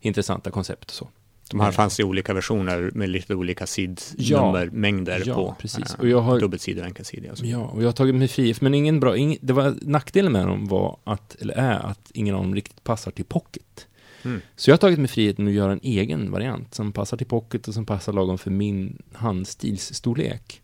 intressanta 0.00 0.50
koncept 0.50 0.84
och 0.84 0.94
så. 0.94 1.08
De 1.50 1.60
här 1.60 1.66
Mm. 1.66 1.72
fanns 1.74 2.00
i 2.00 2.04
olika 2.04 2.34
versioner 2.34 2.90
med 2.94 3.08
lite 3.08 3.34
olika 3.34 3.66
sidnummermängder 3.66 5.22
Ja, 5.26 5.34
på. 5.34 5.56
precis. 5.60 5.94
Och 5.94 6.08
jag 6.08 6.20
har- 6.20 6.40
Dubbelsidiga 6.40 6.82
och 6.82 6.86
enkelsidiga. 6.86 7.32
Ja, 7.42 7.58
och 7.58 7.82
jag 7.82 7.88
har 7.88 7.92
tagit 7.92 8.14
mig 8.14 8.28
frihet, 8.28 8.60
men 8.60 8.74
ingen 8.74 9.00
bra, 9.00 9.16
ing, 9.16 9.36
det 9.40 9.52
var 9.52 9.76
nackdelen 9.82 10.32
med 10.32 10.46
dem 10.46 10.66
var 10.68 10.98
att, 11.04 11.36
eller 11.40 11.54
är 11.54 11.78
att 11.78 12.10
ingen 12.14 12.34
av 12.34 12.42
dem 12.42 12.54
riktigt 12.54 12.84
passar 12.84 13.10
till 13.10 13.24
pocket. 13.24 13.86
Mm. 14.24 14.40
Så 14.56 14.70
jag 14.70 14.72
har 14.74 14.78
tagit 14.78 14.98
mig 14.98 15.08
friheten 15.08 15.46
att 15.46 15.52
göra 15.52 15.72
en 15.72 15.80
egen 15.82 16.30
variant 16.30 16.74
som 16.74 16.92
passar 16.92 17.16
till 17.16 17.26
pocket 17.26 17.68
och 17.68 17.74
som 17.74 17.86
passar 17.86 18.12
lagom 18.12 18.38
för 18.38 18.50
min 18.50 19.02
handstilsstorlek. 19.12 20.59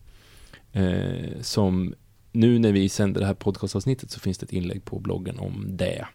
Eh, 0.71 1.41
som 1.41 1.93
nu 2.31 2.59
när 2.59 2.71
vi 2.71 2.89
sänder 2.89 3.21
det 3.21 3.27
här 3.27 3.33
podcastavsnittet 3.33 4.11
så 4.11 4.19
finns 4.19 4.37
det 4.37 4.43
ett 4.43 4.53
inlägg 4.53 4.85
på 4.85 4.99
bloggen 4.99 5.39
om 5.39 5.65
det. 5.69 6.05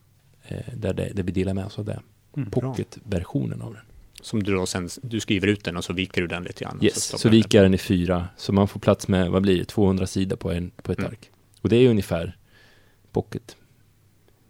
Eh, 0.48 0.56
där, 0.76 0.94
det 0.94 1.12
där 1.14 1.22
vi 1.22 1.32
delar 1.32 1.54
med 1.54 1.64
oss 1.64 1.78
av 1.78 1.84
det. 1.84 2.00
Mm. 2.36 2.50
Pocket-versionen 2.50 3.62
av 3.62 3.72
den. 3.72 3.82
Som 4.20 4.42
du 4.42 4.52
då 4.54 4.66
sen, 4.66 4.88
du 5.02 5.20
skriver 5.20 5.46
ut 5.48 5.64
den 5.64 5.76
och 5.76 5.84
så 5.84 5.92
viker 5.92 6.20
du 6.22 6.26
den 6.28 6.42
lite 6.44 6.64
grann. 6.64 6.78
Yes, 6.82 7.04
så 7.04 7.28
den 7.28 7.36
viker 7.36 7.58
jag 7.58 7.64
den 7.64 7.74
i 7.74 7.78
fyra. 7.78 8.28
Så 8.36 8.52
man 8.52 8.68
får 8.68 8.80
plats 8.80 9.08
med, 9.08 9.30
vad 9.30 9.42
blir 9.42 9.58
det, 9.58 9.64
200 9.64 10.06
sidor 10.06 10.36
på, 10.36 10.50
en, 10.52 10.70
på 10.70 10.92
ett 10.92 10.98
Mm. 10.98 11.10
ark. 11.10 11.30
Och 11.60 11.68
det 11.68 11.76
är 11.76 11.88
ungefär 11.90 12.36
pocket. 13.12 13.56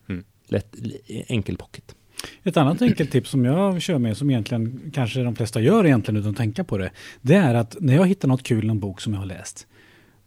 Mm. 0.08 0.24
Lätt, 0.46 0.76
enkel 1.08 1.56
pocket. 1.56 1.94
Ett 2.42 2.56
annat 2.56 2.82
enkelt 2.82 3.10
tips 3.10 3.30
som 3.30 3.44
jag 3.44 3.82
kör 3.82 3.98
med, 3.98 4.16
som 4.16 4.30
egentligen 4.30 4.90
kanske 4.94 5.22
de 5.22 5.36
flesta 5.36 5.60
gör 5.60 5.86
egentligen 5.86 6.20
utan 6.20 6.30
att 6.30 6.36
tänka 6.36 6.64
på 6.64 6.78
det, 6.78 6.90
det 7.20 7.34
är 7.34 7.54
att 7.54 7.76
när 7.80 7.94
jag 7.94 8.06
hittar 8.06 8.28
något 8.28 8.42
kul 8.42 8.64
i 8.64 8.66
någon 8.66 8.80
bok 8.80 9.00
som 9.00 9.12
jag 9.12 9.20
har 9.20 9.26
läst, 9.26 9.66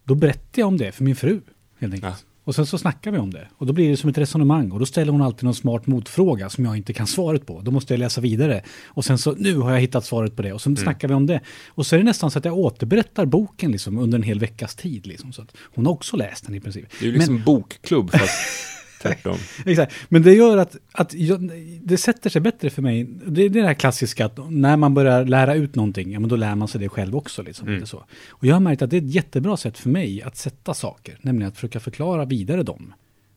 då 0.06 0.16
berättar 0.16 0.62
jag 0.62 0.68
om 0.68 0.78
det 0.78 0.92
för 0.92 1.04
min 1.04 1.16
fru. 1.16 1.42
Helt 1.80 1.94
enkelt. 1.94 2.26
Och 2.46 2.56
sen 2.56 2.66
så 2.66 2.78
snackar 2.78 3.12
vi 3.12 3.18
om 3.18 3.34
det. 3.34 3.48
Och 3.58 3.66
då 3.66 3.74
blir 3.74 3.90
det 3.90 3.98
som 3.98 4.10
ett 4.10 4.18
resonemang. 4.18 4.72
Och 4.72 4.80
då 4.80 4.86
ställer 4.86 5.12
hon 5.12 5.22
alltid 5.22 5.44
någon 5.44 5.56
smart 5.56 5.88
motfråga 5.88 6.50
som 6.50 6.66
jag 6.66 6.78
inte 6.78 6.94
kan 6.94 7.08
svaret 7.08 7.46
på. 7.46 7.62
Då 7.62 7.72
måste 7.72 7.94
jag 7.94 8.00
läsa 8.00 8.22
vidare. 8.22 8.64
Och 8.86 9.06
sen 9.06 9.18
så, 9.18 9.32
nu 9.32 9.58
har 9.58 9.72
jag 9.72 9.80
hittat 9.80 10.06
svaret 10.06 10.36
på 10.36 10.42
det. 10.42 10.54
Och 10.54 10.62
sen 10.62 10.74
mm. 10.74 10.84
snackar 10.84 11.08
vi 11.08 11.14
om 11.14 11.26
det. 11.26 11.42
Och 11.68 11.86
så 11.86 11.96
är 11.96 11.98
det 11.98 12.06
nästan 12.06 12.32
så 12.32 12.40
att 12.40 12.46
jag 12.46 12.58
återberättar 12.58 13.26
boken 13.26 13.72
liksom 13.72 13.98
under 13.98 14.18
en 14.18 14.24
hel 14.24 14.40
veckas 14.40 14.76
tid. 14.76 15.08
Liksom. 15.08 15.34
Så 15.34 15.42
att 15.42 15.56
hon 15.76 15.86
har 15.86 15.94
också 15.94 16.18
läst 16.18 16.46
den 16.46 16.56
i 16.56 16.60
princip. 16.60 16.86
Det 17.00 17.06
är 17.06 17.08
ju 17.08 17.14
liksom 17.14 17.34
Men, 17.34 17.44
bokklubb 17.44 18.12
fast 18.12 18.34
tvärtom. 19.08 19.38
Exakt. 19.66 19.94
Men 20.10 20.22
det 20.22 20.34
gör 20.34 20.58
att, 20.58 20.78
att 20.92 21.14
jag, 21.14 21.52
det 21.84 21.98
sätter 21.98 22.30
sig 22.30 22.42
bättre 22.42 22.70
för 22.70 22.82
mig. 22.82 23.04
Det 23.28 23.42
är 23.42 23.50
det 23.50 23.64
här 23.64 23.74
klassiska 23.74 24.26
att 24.26 24.52
när 24.52 24.78
man 24.78 24.94
börjar 24.94 25.26
lära 25.26 25.56
ut 25.56 25.76
någonting, 25.76 26.12
ja 26.12 26.20
men 26.20 26.30
då 26.30 26.36
lär 26.36 26.56
man 26.56 26.68
sig 26.68 26.82
det 26.82 26.90
själv 26.90 27.16
också. 27.16 27.42
Liksom, 27.44 27.68
mm. 27.68 27.86
så. 27.86 28.06
Och 28.30 28.46
jag 28.46 28.56
har 28.56 28.60
märkt 28.60 28.82
att 28.82 28.90
det 28.90 28.98
är 28.98 29.02
ett 29.02 29.16
jättebra 29.16 29.58
sätt 29.58 29.78
för 29.78 29.90
mig 29.90 30.22
att 30.22 30.38
sätta 30.38 30.74
saker, 30.74 31.18
nämligen 31.22 31.48
att 31.48 31.56
försöka 31.56 31.80
förklara 31.80 32.26
vidare 32.26 32.64
dem. 32.64 32.94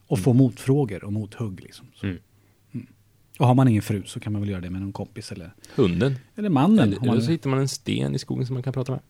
Och 0.07 0.17
mm. 0.17 0.25
få 0.25 0.33
motfrågor 0.33 1.05
och 1.05 1.13
mothugg. 1.13 1.61
Liksom, 1.61 1.87
mm. 2.03 2.19
mm. 2.75 2.87
Och 3.39 3.47
har 3.47 3.55
man 3.55 3.69
ingen 3.69 3.83
fru 3.83 4.03
så 4.07 4.21
kan 4.21 4.33
man 4.33 4.43
väl 4.43 4.51
göra 4.51 4.61
det 4.61 4.71
med 4.71 4.81
någon 4.81 4.93
kompis 4.93 5.33
eller... 5.33 5.55
Hunden. 5.75 6.19
Eller 6.37 6.49
mannen. 6.49 6.79
Eller, 6.79 7.13
eller 7.13 7.21
så 7.21 7.31
hittar 7.31 7.51
man 7.51 7.59
en 7.59 7.69
sten 7.69 8.15
i 8.15 8.19
skogen 8.19 8.47
som 8.47 8.55
man 8.55 8.63
kan 8.63 8.73
prata 8.73 8.93
med. 8.93 9.01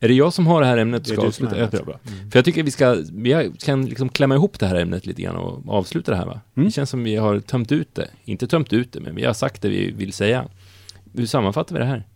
Är 0.00 0.08
det 0.08 0.14
jag 0.14 0.32
som 0.32 0.46
har 0.46 0.60
det 0.60 0.66
här 0.66 0.76
ämnet 0.76 1.00
och 1.00 1.06
ska 1.06 1.26
avsluta? 1.26 1.58
Ja, 1.58 1.66
bra. 1.66 1.98
Mm. 2.08 2.30
För 2.30 2.38
jag 2.38 2.44
tycker 2.44 2.62
vi 2.62 2.70
ska, 2.70 2.96
vi 3.12 3.52
kan 3.58 3.86
liksom 3.86 4.08
klämma 4.08 4.34
ihop 4.34 4.58
det 4.58 4.66
här 4.66 4.74
ämnet 4.76 5.06
lite 5.06 5.22
grann 5.22 5.36
och 5.36 5.74
avsluta 5.74 6.10
det 6.10 6.16
här 6.16 6.26
va? 6.26 6.40
Mm. 6.56 6.66
Det 6.66 6.72
känns 6.72 6.90
som 6.90 7.04
vi 7.04 7.16
har 7.16 7.40
tömt 7.40 7.72
ut 7.72 7.94
det. 7.94 8.08
Inte 8.24 8.46
tömt 8.46 8.72
ut 8.72 8.92
det, 8.92 9.00
men 9.00 9.14
vi 9.14 9.24
har 9.24 9.32
sagt 9.34 9.62
det 9.62 9.68
vi 9.68 9.90
vill 9.90 10.12
säga. 10.12 10.44
Hur 11.14 11.26
sammanfattar 11.26 11.74
vi 11.74 11.78
det 11.78 11.86
här? 11.86 12.06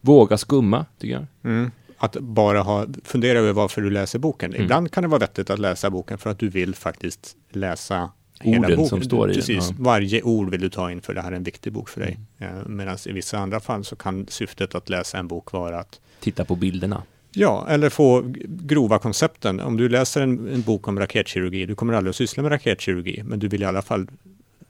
Våga 0.00 0.38
skumma, 0.38 0.86
tycker 0.98 1.14
jag. 1.14 1.26
Mm. 1.52 1.70
Att 1.98 2.16
bara 2.20 2.62
ha, 2.62 2.86
fundera 3.04 3.38
över 3.38 3.52
varför 3.52 3.80
du 3.82 3.90
läser 3.90 4.18
boken. 4.18 4.50
Mm. 4.50 4.62
Ibland 4.62 4.90
kan 4.90 5.02
det 5.02 5.08
vara 5.08 5.18
vettigt 5.18 5.50
att 5.50 5.58
läsa 5.58 5.90
boken 5.90 6.18
för 6.18 6.30
att 6.30 6.38
du 6.38 6.48
vill 6.48 6.74
faktiskt 6.74 7.36
läsa 7.52 8.10
Orden 8.44 8.64
hela 8.64 8.76
boken. 8.76 8.88
som 8.88 9.02
står 9.02 9.30
i 9.30 9.34
Precis, 9.34 9.68
den. 9.68 9.76
Ja. 9.78 9.84
varje 9.84 10.22
ord 10.22 10.50
vill 10.50 10.60
du 10.60 10.68
ta 10.68 10.90
in 10.90 11.00
för 11.00 11.14
det 11.14 11.22
här 11.22 11.32
är 11.32 11.36
en 11.36 11.42
viktig 11.42 11.72
bok 11.72 11.88
för 11.88 12.00
dig. 12.00 12.18
Mm. 12.38 12.58
Eh, 12.58 12.66
Medan 12.66 12.98
i 13.06 13.12
vissa 13.12 13.38
andra 13.38 13.60
fall 13.60 13.84
så 13.84 13.96
kan 13.96 14.26
syftet 14.28 14.74
att 14.74 14.88
läsa 14.88 15.18
en 15.18 15.28
bok 15.28 15.52
vara 15.52 15.80
att 15.80 16.00
titta 16.24 16.44
på 16.44 16.56
bilderna. 16.56 17.02
Ja, 17.32 17.66
eller 17.68 17.90
få 17.90 18.22
grova 18.46 18.98
koncepten. 18.98 19.60
Om 19.60 19.76
du 19.76 19.88
läser 19.88 20.20
en, 20.22 20.48
en, 20.48 20.62
bok 20.62 20.88
om 20.88 20.98
raketkirurgi, 20.98 21.66
du 21.66 21.74
kommer 21.74 21.92
aldrig 21.92 22.10
att 22.10 22.16
syssla 22.16 22.42
med 22.42 22.52
raketkirurgi, 22.52 23.22
men 23.22 23.38
du 23.38 23.48
vill 23.48 23.62
i 23.62 23.64
alla 23.64 23.82
fall 23.82 24.06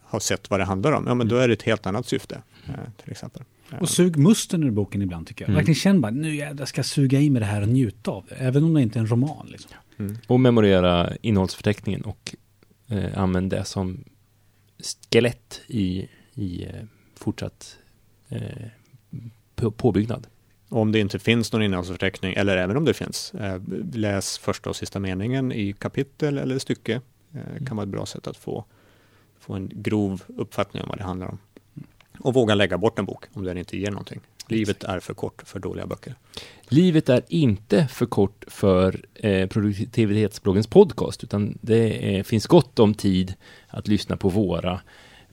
ha 0.02 0.20
sett 0.20 0.50
vad 0.50 0.60
det 0.60 0.64
handlar 0.64 0.92
om. 0.92 1.06
Ja, 1.06 1.14
men 1.14 1.28
då 1.28 1.36
är 1.36 1.48
det 1.48 1.54
ett 1.54 1.62
helt 1.62 1.86
annat 1.86 2.06
syfte, 2.06 2.42
eh, 2.66 2.74
till 3.02 3.10
exempel. 3.10 3.42
Och 3.80 3.88
sug 3.88 4.16
musten 4.16 4.62
ur 4.62 4.70
boken 4.70 5.02
ibland 5.02 5.26
tycker 5.26 5.44
jag. 5.44 5.48
Mm. 5.48 5.56
Verkligen 5.56 5.74
känn 5.74 6.00
bara, 6.00 6.12
nu 6.12 6.34
jag 6.34 6.68
ska 6.68 6.82
suga 6.82 7.20
i 7.20 7.30
mig 7.30 7.40
det 7.40 7.46
här 7.46 7.62
och 7.62 7.68
njuta 7.68 8.10
av 8.10 8.24
det. 8.28 8.34
Även 8.34 8.64
om 8.64 8.74
det 8.74 8.82
inte 8.82 8.98
är 8.98 9.00
en 9.00 9.06
roman. 9.06 9.46
Liksom. 9.50 9.70
Mm. 9.98 10.18
Och 10.26 10.40
memorera 10.40 11.16
innehållsförteckningen 11.22 12.02
och 12.02 12.34
eh, 12.88 13.18
använd 13.18 13.50
det 13.50 13.64
som 13.64 14.04
skelett 15.10 15.60
i, 15.66 16.08
i 16.34 16.64
eh, 16.64 16.84
fortsatt 17.16 17.76
eh, 18.28 18.68
påbyggnad. 19.76 20.26
Om 20.68 20.92
det 20.92 20.98
inte 20.98 21.18
finns 21.18 21.52
någon 21.52 21.62
innehållsförteckning, 21.62 22.34
eller 22.34 22.56
även 22.56 22.76
om 22.76 22.84
det 22.84 22.94
finns, 22.94 23.34
eh, 23.34 23.60
läs 23.92 24.38
första 24.38 24.70
och 24.70 24.76
sista 24.76 25.00
meningen 25.00 25.52
i 25.52 25.72
kapitel 25.72 26.38
eller 26.38 26.58
stycke. 26.58 27.00
Eh, 27.34 27.64
kan 27.66 27.76
vara 27.76 27.84
ett 27.84 27.92
bra 27.92 28.06
sätt 28.06 28.26
att 28.26 28.36
få, 28.36 28.64
få 29.38 29.54
en 29.54 29.70
grov 29.72 30.22
uppfattning 30.26 30.82
om 30.82 30.88
vad 30.88 30.98
det 30.98 31.04
handlar 31.04 31.28
om. 31.28 31.38
Och 32.18 32.34
våga 32.34 32.54
lägga 32.54 32.78
bort 32.78 32.98
en 32.98 33.04
bok 33.04 33.24
om 33.32 33.44
den 33.44 33.58
inte 33.58 33.76
ger 33.76 33.90
någonting. 33.90 34.20
Livet 34.48 34.84
är 34.84 35.00
för 35.00 35.14
kort 35.14 35.42
för 35.46 35.58
dåliga 35.58 35.86
böcker. 35.86 36.14
Livet 36.68 37.08
är 37.08 37.22
inte 37.28 37.86
för 37.86 38.06
kort 38.06 38.44
för 38.46 39.04
eh, 39.14 39.48
produktivitetsbloggens 39.48 40.66
podcast, 40.66 41.24
utan 41.24 41.58
det 41.60 42.16
är, 42.18 42.22
finns 42.22 42.46
gott 42.46 42.78
om 42.78 42.94
tid 42.94 43.34
att 43.68 43.88
lyssna 43.88 44.16
på 44.16 44.28
våra 44.28 44.80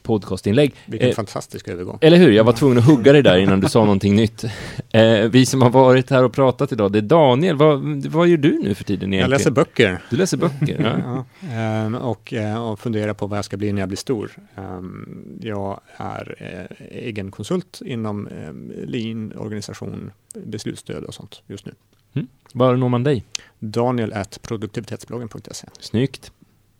podcastinlägg. 0.03 0.73
Vilken 0.85 1.09
eh, 1.09 1.15
fantastisk 1.15 1.67
övergång. 1.67 1.97
Eller 2.01 2.17
hur? 2.17 2.31
Jag 2.31 2.43
var 2.43 2.53
tvungen 2.53 2.77
att 2.77 2.85
hugga 2.85 3.13
dig 3.13 3.23
där 3.23 3.37
innan 3.37 3.59
du 3.59 3.69
sa 3.69 3.79
någonting 3.79 4.15
nytt. 4.15 4.45
Eh, 4.93 5.29
vi 5.29 5.45
som 5.45 5.61
har 5.61 5.69
varit 5.69 6.09
här 6.09 6.23
och 6.23 6.33
pratat 6.33 6.71
idag, 6.71 6.91
det 6.91 6.99
är 6.99 7.01
Daniel. 7.01 7.55
Vad, 7.55 8.05
vad 8.05 8.27
gör 8.27 8.37
du 8.37 8.59
nu 8.63 8.75
för 8.75 8.83
tiden 8.83 9.13
egentligen? 9.13 9.21
Jag 9.21 9.29
läser 9.29 9.51
böcker. 9.51 10.01
Du 10.09 10.17
läser 10.17 10.37
böcker, 10.37 10.95
ja. 11.05 11.25
ja 11.51 11.85
um, 11.85 11.95
och, 11.95 12.33
uh, 12.33 12.69
och 12.69 12.79
funderar 12.79 13.13
på 13.13 13.27
vad 13.27 13.37
jag 13.37 13.45
ska 13.45 13.57
bli 13.57 13.71
när 13.71 13.81
jag 13.81 13.89
blir 13.89 13.97
stor. 13.97 14.31
Um, 14.55 15.39
jag 15.41 15.79
är 15.97 16.35
uh, 16.41 16.87
egen 16.91 17.31
konsult 17.31 17.81
inom 17.85 18.27
um, 18.27 18.71
lean, 18.85 19.33
organisation, 19.37 20.11
beslutsstöd 20.33 21.03
och 21.03 21.13
sånt 21.13 21.41
just 21.47 21.65
nu. 21.65 21.71
Mm. 22.13 22.27
Var 22.53 22.75
når 22.75 22.89
man 22.89 23.03
dig? 23.03 23.23
Daniel 23.59 24.13
at 24.13 24.39
produktivitetsbloggen.se. 24.41 25.67
Snyggt. 25.79 26.31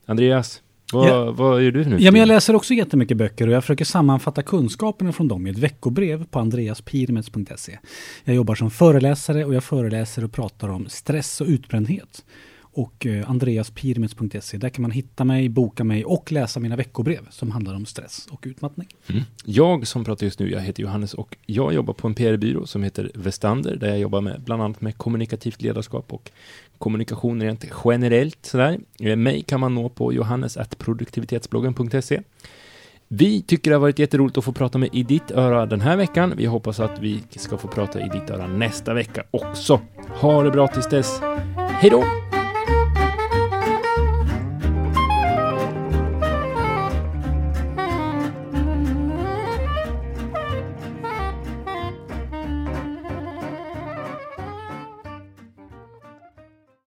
Andreas? 0.06 0.62
Vad, 0.92 1.10
ja. 1.10 1.32
vad 1.32 1.64
gör 1.64 1.72
du 1.72 1.86
nu? 1.86 1.98
Ja, 2.00 2.12
men 2.12 2.20
jag 2.20 2.28
läser 2.28 2.56
också 2.56 2.74
jättemycket 2.74 3.18
böcker 3.18 3.48
och 3.48 3.54
jag 3.54 3.64
försöker 3.64 3.86
sammanfatta 3.86 4.44
kunskaperna 4.44 5.12
från 5.12 5.28
dem 5.28 5.48
i 5.48 5.50
ett 5.50 5.58
veckobrev 5.58 6.26
på 6.26 6.40
andreaspirmets.se. 6.40 7.78
Jag 8.24 8.36
jobbar 8.36 8.56
som 8.56 8.72
föreläsare 8.72 9.46
och 9.46 9.54
jag 9.54 9.64
föreläser 9.64 10.24
och 10.24 10.32
pratar 10.32 10.70
om 10.70 10.90
stress 10.90 11.42
och 11.42 11.48
utbrändhet 11.48 12.24
och 12.74 13.06
eh, 13.06 13.30
andreaspirmets.se. 13.30 14.58
Där 14.58 14.70
kan 14.70 14.82
man 14.82 14.92
hitta 14.92 15.24
mig, 15.24 15.50
boka 15.50 15.84
mig 15.84 16.06
och 16.06 16.32
läsa 16.32 16.60
mina 16.60 16.76
veckobrev 16.76 17.28
som 17.30 17.52
handlar 17.52 17.76
om 17.76 17.86
stress 17.86 18.28
och 18.32 18.44
utmattning. 18.48 18.88
Mm. 19.08 19.22
Jag 19.46 19.88
som 19.88 20.06
pratar 20.06 20.26
just 20.26 20.40
nu, 20.40 20.52
jag 20.52 20.62
heter 20.62 20.84
Johannes 20.84 21.14
och 21.14 21.38
jag 21.46 21.74
jobbar 21.74 21.94
på 21.94 22.08
en 22.08 22.14
PR-byrå 22.14 22.66
som 22.66 22.84
heter 22.84 23.12
Vestander 23.14 23.76
där 23.76 23.90
jag 23.90 24.00
jobbar 24.00 24.22
med 24.22 24.42
bland 24.42 24.64
annat 24.64 24.82
med 24.82 24.98
kommunikativt 24.98 25.62
ledarskap 25.62 26.14
och 26.14 26.32
kommunikation 26.78 27.42
rent 27.42 27.66
generellt. 27.86 28.38
Sådär. 28.42 28.80
Eh, 29.00 29.16
mig 29.16 29.42
kan 29.42 29.60
man 29.60 29.76
nå 29.76 29.90
på 29.90 30.14
johannes.produktivitetsbloggen.se. 30.14 32.22
Vi 33.08 33.42
tycker 33.42 33.72
det 33.72 33.76
har 33.76 33.82
varit 33.82 34.00
jätteroligt 34.00 34.38
att 34.38 34.46
få 34.46 34.52
prata 34.52 34.78
med 34.78 34.90
i 34.94 35.04
ditt 35.04 35.32
öra 35.32 35.66
den 35.66 35.82
här 35.82 35.98
veckan. 35.98 36.34
Vi 36.38 36.46
hoppas 36.46 36.80
att 36.80 37.00
vi 37.00 37.24
ska 37.30 37.58
få 37.58 37.68
prata 37.68 38.00
i 38.00 38.10
ditt 38.10 38.30
öra 38.30 38.48
nästa 38.48 38.94
vecka 38.94 39.24
också. 39.32 39.82
Ha 40.08 40.44
det 40.44 40.52
bra 40.52 40.68
tills 40.68 40.90
dess. 40.90 41.20
Hej 41.58 41.90
då! 41.90 42.04